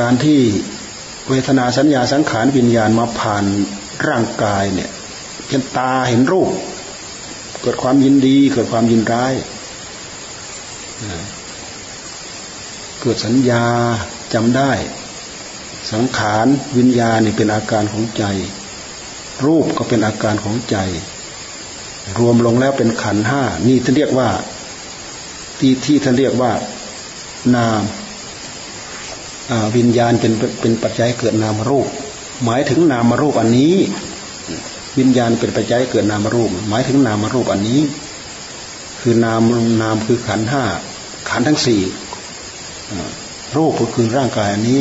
[0.00, 0.40] การที่
[1.28, 3.44] เวทนาสัญญาสังขารวิญญาณมาผ่าน
[4.08, 4.90] ร่างกายเนี่ย
[5.48, 6.50] เช่นตาเห็นรูป
[7.62, 9.32] เกิดความยินดีเกิดความยินร้าย
[13.00, 13.64] เกิดสัญญา
[14.34, 14.72] จำได้
[15.92, 16.46] สังขาร
[16.78, 18.24] วิญญาณนี่เป็นอาการของใจ
[19.44, 20.76] รูปก็เป็นอาการของใจ
[22.18, 24.28] รวมลงแล้วเป็นขันห้านี่ท่านเรียกว่า
[25.58, 26.52] ที่ที่ท่านเรียกว่า
[27.54, 27.82] นาม
[29.76, 31.86] วิญญาณเป็นเป็นปัจจัยเกิดนามรูป
[32.44, 33.74] หมายถึงนามรูปอันนี้
[34.98, 37.80] วิญญาณเป็นปัจจัยเกิดนามรูป หมายถึงนามรูปอันนี้
[39.06, 39.42] คือนาม
[39.82, 40.64] นามคือขันห้า
[41.30, 41.80] ขันทั้งสี่
[43.56, 44.80] รูปก็คือร่างกายอันนี้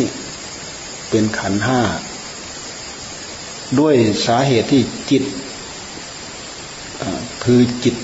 [1.09, 1.81] เป็นขันห้า
[3.79, 3.95] ด้วย
[4.25, 5.23] สาเหตุที่จิต
[7.43, 7.95] คือจิต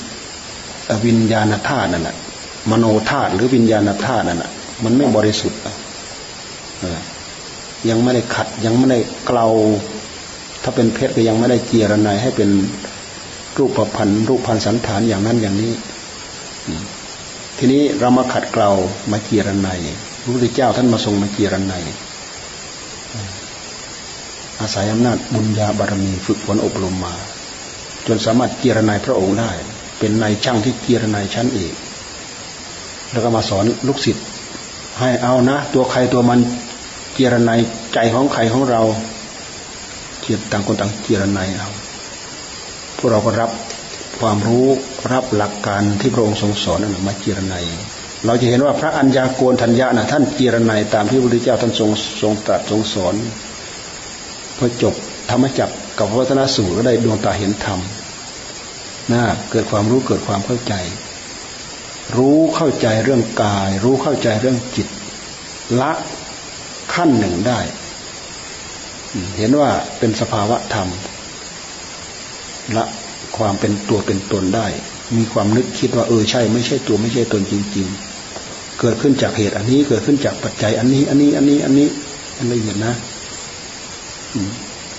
[1.06, 2.16] วิญญาณธาตุนั่นแหละ
[2.72, 4.52] มโนธาตุหรือวิญญาณธาตุนั่นแหละ
[4.84, 5.60] มันไม่บริสุทธิ์
[7.90, 9.48] ยังไม่ได้ขัดยังไม่ได้เกลา
[10.64, 12.50] ถ้าเป็นเพชรก็ยังไม่ได้เจียรนายให้เป็น
[13.58, 15.72] รูปพันธ์รูปพันธ์สันฐานอย่างนั้นอย่างนี้
[17.58, 18.72] ทีนี้เรามาขัดเกลา
[19.12, 19.80] มาเจียรนาย
[20.22, 21.84] พระพุทธเจ้าท่านมาทรงมาเจียรนาย
[24.62, 27.16] อาศัยอำนาจบุญญาบารมีฝึกฝนอบรมมา
[28.08, 29.52] จนสามารถเจียรนายพระองค์ได้
[30.00, 31.74] เป็นนายช่างที่เจียรนายชั้นเอก
[33.12, 34.26] แล้วก็มาสอนลูกศิษย์
[35.00, 36.40] ให้เอานะ ตัวใครตัวมัน
[37.14, 37.60] เจรนาย
[37.94, 38.82] ใจของใครของเรา
[40.22, 41.70] เกียรต่างคนต่างเจรนายเอา
[42.98, 43.52] พวกเราก็รับ
[44.20, 44.68] ความรู้
[45.12, 47.66] รับหลักการที่พระองค์ทรงสอนนั่นมาเจรนาย
[48.26, 51.90] เราจะเห็นว่าพระัญญาโกนทัญญานะท่านเจรนายตามที่พระพุทธเจ้าท่านทรง
[52.22, 53.16] ทรงตรัสทรงสอน
[54.58, 54.96] พอจบ
[55.30, 57.80] ธรรมจักกับวัฒนสูตรก็ได้ดวงตาเห็นธรรม
[59.12, 60.74] น่าเกิดความรู้เกิดความเข้าใจ
[62.18, 64.88] รู้เข้าใจเรื่องกาย รู้เข้าใจเรื่องจิต
[65.82, 65.92] ละ
[66.94, 67.60] ขั้นหนึ่งได้
[69.38, 70.90] เห็นว่าเป็นสภาวะธรรม
[72.78, 72.86] ละ
[73.38, 74.68] ความเป็นตัวเป็นตนได้
[75.18, 81.88] มีความนึกคิดว่าเออใช่ ไม่ใช่ตัวไม่ใช่ตนจริง ๆ เกิดขึ้นจากเหตุอันนี้เกิดขึ้นจากปัจจัย อันนี้ อันนี้อันนี้อันนี้
[82.38, 82.94] อันละเอียดนะ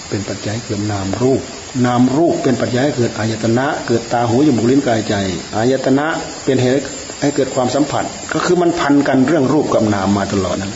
[0.09, 1.43] เป็นปัจจัยเกิดนามรูป
[1.87, 5.15] นามรูปเป็นปัจจัยเกิดอายตนะ เกิดตาหูจมูกลิ้นกายใจ
[5.57, 6.07] อายตนะ
[6.45, 6.85] เป็นเหตุ
[7.21, 10.73] ให้เกิดความสัมผัส ก็คือมันพันกันเรื่องรูปกับนามมาตลอดนั้น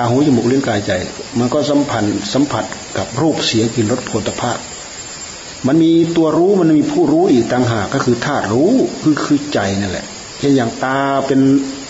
[0.00, 0.92] าหูจมูกลิ้นกายใจ
[1.38, 2.64] มันก็สัมพันธ์สัมผัส
[2.98, 4.52] กับรูปเสียงกลิ่นรสโผฏฐะ
[5.66, 8.72] มันมีตัวรู้มันมีผู้รู้อีกต่างหากก็คือธาตุรู้
[9.02, 10.06] คือคือใจนั่นแหละ
[10.38, 11.40] เช่นอย่างตาเป็น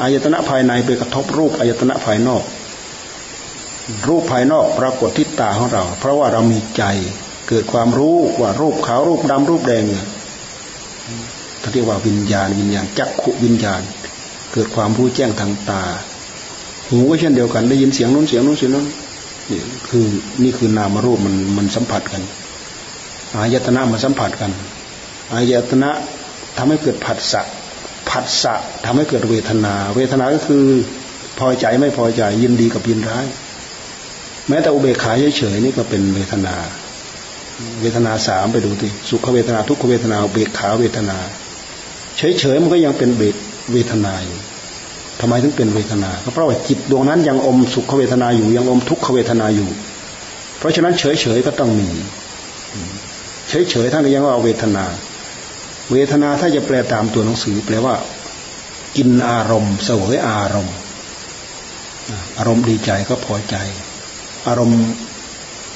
[0.00, 2.42] อายตนะภายในไปกระทบรูปอายตนะภายนอก
[4.09, 6.84] รูปภายนอกปรากฏที่ตาของเรา เพราะว่าเรามีใจ
[7.48, 10.06] เกิดความรู้ว่ารูปขาวรูปดำรูปแดงเนี่ย
[11.61, 13.80] เขาเรียกว่าวิญญาณวิญญาณจักขุวิญญาณ
[14.52, 15.82] เกิดความรู้แจ้งทางตา
[16.91, 18.86] หูก็เช่นเดียวกัน ได้ยินเสียงนู้นเสียงนู้นเสียงนู้น
[19.51, 20.07] นี่คือ
[20.43, 22.22] นี่คือนามรูปมันมันสัมผัสกัน
[23.34, 24.51] อายตนะมาสัมผัสกัน
[25.32, 25.91] อายตนะ
[26.57, 27.43] ทำให้เกิดผัสสะ
[28.11, 30.64] ผัสสะทำให้เกิดเวทนา เวทนาก็คือ
[31.39, 33.26] พอใจไม่พอใจยินดีกับยินร้าย
[34.49, 36.55] แม้แต่อุเบกขาเฉยๆนี่ก็เป็นเวทนา
[37.80, 41.18] เวทนาสามไปดูทีสุขเวทนาทุกขเวทนาเบกขาเวทนา
[42.16, 43.22] เฉยๆมันก็ยังเป็นเบ
[43.72, 44.39] เวทนาอยู่
[45.20, 49.68] ทำไมถึงเป็นเวทนาเพราะว่าจิตดวงนั้นยังอมสุขเวทนาอยู่ยังอมทุกขเวทนาอยู่
[50.58, 51.88] เพราะฉะนั้นเฉยๆก็ต้องมี
[53.48, 54.84] เฉยๆท่านยังว่าเวทนา
[55.92, 57.94] เวทนาถ้าจะแปลตามตัวหนังสือ แปลว่า
[58.96, 60.76] กินอารมณ์ เสวยอารมณ์
[62.38, 63.56] อารมณ์ดีใจก็พอใจ
[64.48, 64.80] อารมณ์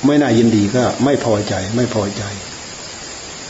[0.07, 2.25] ไม่น่ายินดีก็ไม่พอใจ ไม่พอใจ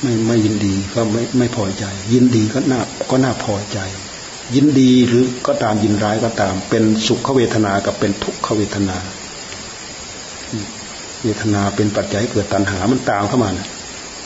[0.02, 2.80] ไม่ไม่ยินดีก็ไม่ไม่พอใจ ยินดีก็น่า
[3.10, 3.78] ก็น่าพอใจ
[4.54, 8.96] ยินดีหรือก็ตามยินร้ายก็ตาม เป็นสุขเวทนากับเป็นทุกขเวทนา
[11.22, 13.68] เวทนาเป็นปัจจัยเกิดตัณหามันตามเข้ามานะ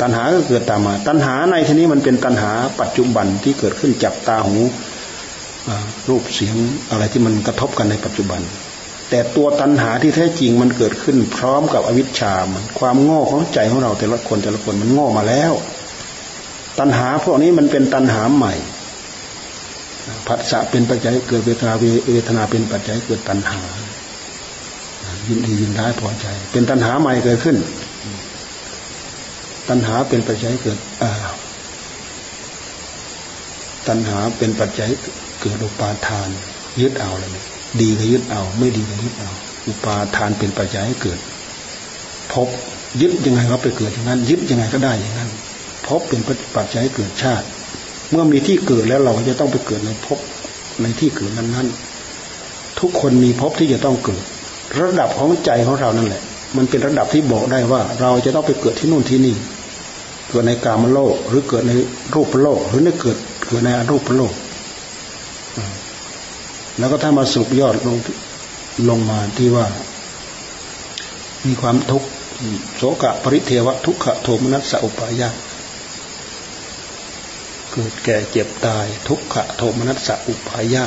[0.01, 4.57] ตัณหาก็เกิดตามมา ตัณหาในที่นี้มันเป็นตัณหาปัจจุบันที่เกิดขึ้นจากตาหู
[6.09, 6.57] รูปเสียง
[6.91, 8.41] อะไรที่มันกระทบกันในปัจจุบัน
[9.11, 15.53] แต่ตัวตัณหาที่แท้จริงมันเกิดขึ้น พร้อมกับอวิชชามันความโง่ของใจของเราแต่ละคนแต่ละคนมันโง่มาแล้ว
[16.79, 18.55] ตัณหาพวกนี้มันเป็นตัณหาใหม่
[20.27, 21.73] ผัสสะเป็นปัจจัยเกิดเวทนา
[22.13, 23.61] เวทนาเป็นปัจจัยเกิดตัณหา
[25.29, 27.57] ยินดียินร้ายพอใจ เป็นตัณหาใหม่เกิดขึ้น
[29.69, 30.79] ตัณหาเป็นปัจจัยเกิด
[33.89, 34.91] ตัณหาเป็นปัจจัย
[35.41, 36.29] เกิดอุปาทาน
[36.81, 37.31] ยึดเอาเลย
[37.81, 39.31] ดีก็ยึดเอา ไม่ดีก็ยึดเอา
[39.67, 41.19] อุปาทานเป็นปัจจัยให้เกิด
[42.33, 42.49] พบ
[43.01, 45.31] ยึดยังไงก็ไปเกิดอย่างนั้น ยึดยังไงก็ได้อย่างนั้น
[45.87, 46.21] พบเป็น
[46.57, 47.47] ปัจจัยเกิดชาติ
[48.11, 50.19] เมื่อมีที่เกิดแล้วเราจะต้องไปเกิดในพบ
[50.83, 54.23] ในที่เกิดนั้นๆ ทุกคนมีพบที่จะต้องเกิด
[54.81, 56.23] ระดับของใจของเรานั่นแหละ
[56.57, 59.35] มันเป็นระดับที่บอกได้ว่า เราจะต้องไปเกิดที่นู่นที่นี่
[60.29, 61.73] เกิดในกามโลก หรือเกิดใน
[62.15, 64.33] รูปโลก หรือในเกิดเกิดในอรูปโลก
[66.79, 67.97] แล้วก็ถ้ามาสุบยอดลง
[68.89, 69.67] ลงมาที่ว่า
[71.47, 72.09] มีความทุกข์
[72.77, 75.29] โสกะปริเทวะทุกขโทมนัสสอุปายา
[77.79, 80.85] เกิดแก่เจ็บตาย ทุกขะโทมนัสสะอุปายา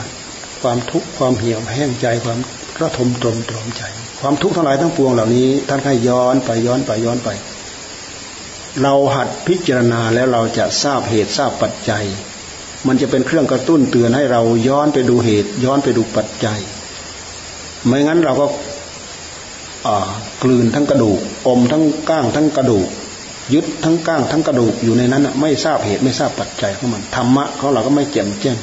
[0.62, 2.40] ความทุกข์ความเหี่ยวแห้งใจความ
[2.82, 3.84] ระทมตรมตรมใจ
[4.20, 7.30] ความทุกข์ทั้งหลายทั้งปวงเหล่านี้ ท่านให้ย้อนไปย้อนไปย้อนไป
[8.82, 12.06] เราหัดพิจารณาแล้วเราจะทราบเหตุทราบปัจจัย
[12.88, 16.60] มันจะเป็นเครื่องกระตุ้นเตือนให้เราย้อนไปดูเหตุ ย้อนไปดูปัจจัย
[17.86, 18.48] ไม่งั้นเราก็
[20.44, 22.90] กลืนทั้งกระดูก อมทั้งก้างทั้งกระดูก
[23.54, 28.58] ยึดทั้งก้างทั้งกระดูกอยู่ในนั้นไม่ทราบเหตุไม่ทราบปัจจัยของมันธรรมะของเราก็ไม่แจ่มแจ้ง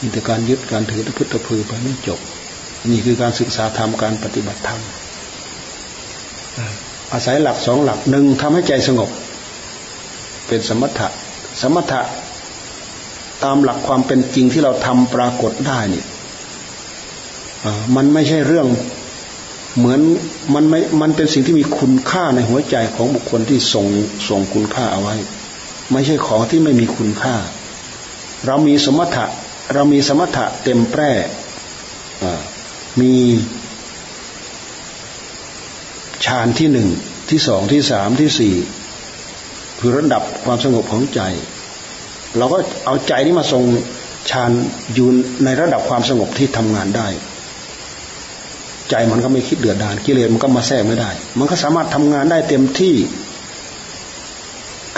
[0.00, 2.20] มีแต่การยึดการถือตะพุทธพือไปไม่จบ
[2.90, 4.80] นี่คือการศึกษาธรรมการปฏิบัติธรรม
[7.12, 9.10] อาศัยหลักสองหลักหนึ่งทำให้ใจสงบ
[10.46, 11.08] เป็นสมถะ
[11.62, 12.00] สมถะ
[13.44, 16.06] ตามหลักความเป็นจริงที่เราทำปรากฏได้เนี่ย
[17.96, 18.66] มันไม่ใช่เรื่อง
[19.78, 20.00] เหมือน
[20.54, 23.86] มันไม่มันเป็นสิ่งที่มีคุณค่าในหัวใจของบุคคลที่ส่ง
[24.28, 25.16] ส่งคุณค่าเอาไว้
[25.92, 27.36] ไม่ใช่ของที่ไม่มีคุณค่า
[28.46, 29.26] เรามีสมถะ
[29.74, 31.12] เรามีสมถะเต็มแปร่
[33.00, 33.14] มี
[36.24, 36.88] ฌานที่หนึ่ง
[37.30, 38.54] ที่สองที่สามที่สี่
[39.78, 41.20] คือระดับความสงบของใจ
[42.38, 43.62] เราก็เอาใจนี้มาทรง
[44.30, 44.50] ฌาน
[44.94, 45.08] อยู่
[45.44, 47.08] ในระดับความสงบที่ทำงานได้
[48.90, 52.94] ใจมันก็ไม่คิดเดือดดานกิเลสมันก็มาแทรกไม่ได้ มันก็สามารถทำงานได้เต็มที่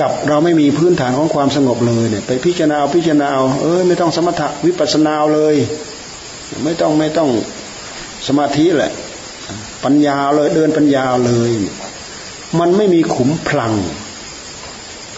[0.00, 3.28] กับเราไม่มีพื้นฐานของความสงบเลยเนี่ย ไปพิจารณาพิจารณา
[3.62, 5.54] เออไม่ต้องสมถะวิปัสสนาเลย
[6.64, 7.30] ไม่ต้องไม่ต้อง
[8.28, 8.92] สมาธิแหละ
[9.84, 11.50] ปัญญาเลยเดินปัญญาเลย
[12.58, 13.74] มันไม่มีขุมพลัง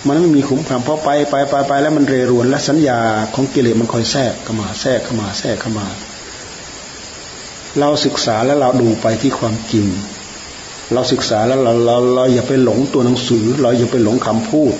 [0.09, 2.99] มันไม่มีขุมพลังเพราะไปไปไปไปแล้วมันเรรวนและสัญญา
[3.35, 5.87] ของกิเลสมันคอยแทรกเข้ามาแทรกเข้ามาแทรกเข้ามา
[7.81, 9.87] เราศึกษาแล้วเราดูไปที่ความจริง
[10.93, 14.75] เราศึกษาแล้วเราเราเราอย่าไปหลงตัวหนังสือ เราอย่าไปหลงคำพูด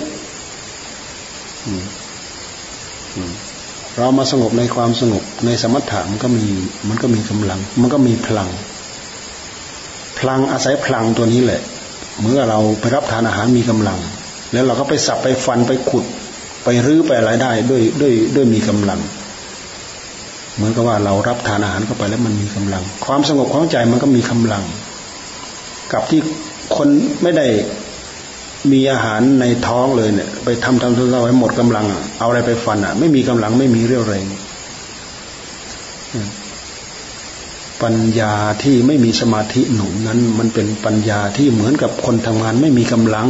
[3.97, 6.45] เรามาสงบในความสงบในสมถะมันก็มี
[6.89, 8.49] มันก็มีกำลัง มันก็มีพลัง
[10.19, 11.61] พลังอาศัยพลังตัวนี้แหละ
[12.21, 13.99] เมื่อเราไปรับทานอาหารมีกำลัง
[14.53, 16.05] แล้วเราก็ไปสับไปฟันไปขุด
[16.63, 18.99] ไปรื้อไปอะไรได้ด้วยด้วยด้วยมีกำลัง
[20.55, 24.63] เหมือนกับว่าเรารับทานอาหารเข้าไปแล้วมันมีกำลัง ความสงบของใจมันก็มีกำลัง
[25.93, 26.21] กับที่
[26.75, 26.87] คน
[27.23, 27.47] ไม่ได้
[28.71, 31.85] มีอาหารในท้องเลยเนี่ย ไปทำทำทำไว้หมดกำลัง
[32.19, 34.25] เอาอะไรไปฟันอะ ไม่มีกำลังไม่มีเรี่ยวแรง
[37.83, 38.33] ปัญญา
[38.63, 43.27] ที่ไม่มีสมาธิหนุนนั้น มันเป็นปัญญาที่เหมือนกับคนทำงานไม่มีกำลัง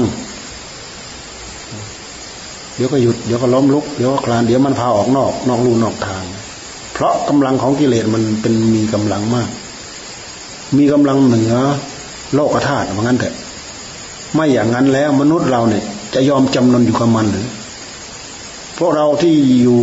[2.75, 6.23] เดี๋ยวก็หยุดเดี๋ยวก็ล้มลุกเดี๋ยวก็คลานเดี๋ยวมันพาออกนอก นอกลู่นอกทาง
[7.03, 9.49] ราะกำลังของกิเลสมันเป็นมีกำลังมาก
[10.77, 11.53] มีกำลังเหนือ
[12.35, 13.35] โลกธาตุเหมือนกันเถอะ
[14.33, 15.83] ไม่อย่างนั้นแล้วมนุษย์เราเนี่ย
[16.13, 17.47] จะยอมจำนนอยู่กับมันหรือ
[18.77, 19.79] พวกเราที่อยู่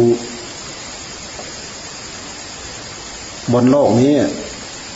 [3.52, 4.12] บนโลกนี้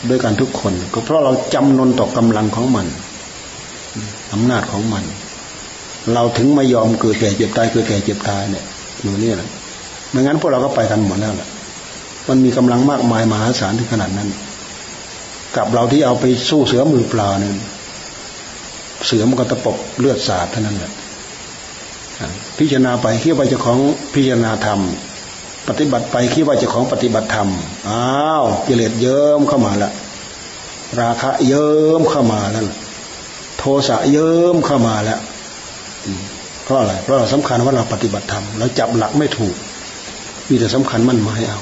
[0.09, 2.87] ด้วยกันทุกคน ก็เพราะเราจำนนต่อกำลังของมัน
[4.33, 5.05] อำนาจของมัน
[6.13, 8.65] เราถึงไม่ยอมเกิดแก่เจ็บตายเกิดแก่เจ็บตายเนี่ย
[9.03, 9.49] อยู่นี่แหละ
[10.11, 11.49] ไม่งั้นพวกเราก็ไปกันหมดแล้วแหละ
[12.29, 14.29] มันมีกำลังมากมายมหาศาลถึงขนาดนั้น
[15.57, 17.53] กับเราที่เอาไปสู้เสือมือเปล่าเนี่ย
[19.07, 20.93] เสือมันก็ตะปบเลือดสาดเท่านั้นแหละ
[22.59, 23.79] พิจารณาไปคิดว่าจะของ
[24.15, 24.81] พิจารณาธรรม
[25.69, 27.49] ปฏิบัติไปคิดว่าจะของปฏิบัติธรรม
[27.89, 29.91] อ้าวกิเลสเยิ้มเข้ามาละ
[31.01, 32.65] ราคะเยิ้มเข้ามาแล้ว
[33.59, 35.21] โทสะเยิ้มเข้ามาแล้ว
[36.65, 39.55] เพราะอะไรเพราะเราสำคัญว่าเราปฏิบัติธรรมเราจับหลักไม่ถูก
[40.49, 41.61] มีแต่สำคัญมั่นหมายเอา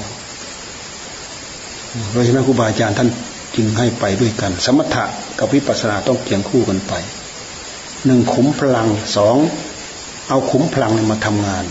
[2.11, 3.09] เพราะฉะนั้นครูบาอาจารย์ท่าน
[3.55, 5.05] จึงให้ไปด้วยกัน สมถะ
[5.39, 6.93] กับวิปัสสนาต้องเกี่ยงคู่กันไป
[8.05, 9.37] หนึ่งขุมพลังสอง
[10.29, 11.63] เอาขุมพลังมาทำงาน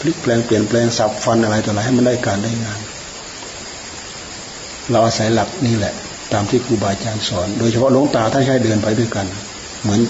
[0.00, 2.80] พลิกแปลงเปลี่ยนแปลงสับฟันอะไรต่ออะไรให้มันได้การได้งาน
[4.90, 5.94] เราอาศัยหลักนี่แหละ
[6.32, 9.26] ตามที่ครูบาอาจารย์สอน โดยเฉพาะหลวงตาท่านให้เดินไปด้วยกัน
[9.82, 10.00] เหมือน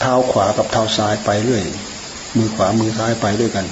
[0.00, 1.64] เท้าขวากับเท้าซ้ายไปเรื่อย
[2.36, 3.66] มือขวามือซ้ายไปด้วยกัน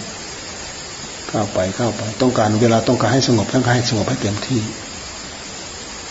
[1.29, 4.61] เข้าไปเข้าไป ต้องการเวลาต้องการให้สงบต้องการให้สงบให้เต็มที่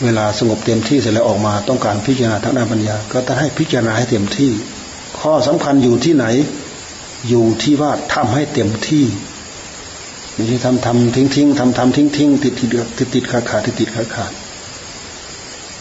[0.04, 4.50] เวลาสงบเต็มที่เสร็จแล้วออกมาต้องการพิจารณาทางด้านปัญญา ก็ต้องให้พิจารณาให้เต็มที่
[5.18, 6.26] ข้อสำคัญอยู่ที่ไหน
[7.28, 9.04] อยู่ที่ว่าทำให้เต็มที่
[10.34, 14.32] ไม่ใช่ทำทำทิ้งทิ้งทำทำทิ้งทิ้งติดติดติดติดขาดขาดติดติดขาดขาด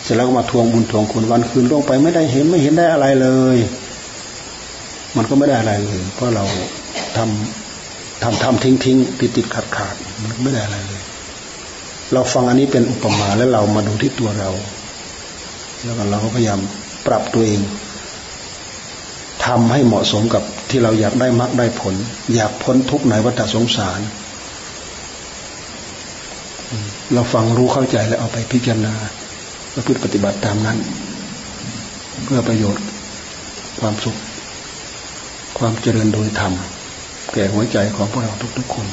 [0.03, 3.57] เสร็จแล้วก็มาทวงบุญทวงคุณวันคืนล่วงไปไม่ได้เห็นไม่เห็นได้อะไรเลย
[5.15, 6.43] มันก็ไม่ได้อะไรเลยเพราะเรา
[7.17, 11.01] ทำทำทำทิ้งทิ้งติดติดขาดขาดมันไม่ได้อะไรเลย
[12.13, 14.49] เราฟังอันนี้เป็นอุปมาแล้วเรามาดูที่ตัวเรา
[15.83, 16.59] แล้วก็เราก็พยายาม
[17.07, 17.61] ปรับตัวเอง
[19.45, 21.95] ทำให้เหมาะสมกับที่เราอยากได้มรรคได้ผล
[22.35, 23.99] อยากพ้นทุกข์ในวัฏสงสาร
[27.13, 28.93] เราฟังรู้เข้าใจแล้วเอาไปพิจารณา
[29.73, 30.77] ประพฤติปฏิบัติตามนั้น
[32.23, 32.85] เพื่อประโยชน์
[33.79, 34.17] ความสุข
[35.57, 36.53] ความเจริญโดยธรรม
[37.33, 38.87] แก่หัวใจของพวกเราทุกๆคน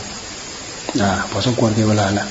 [1.02, 2.28] อ่า พอสมควรในเวลาแล้ว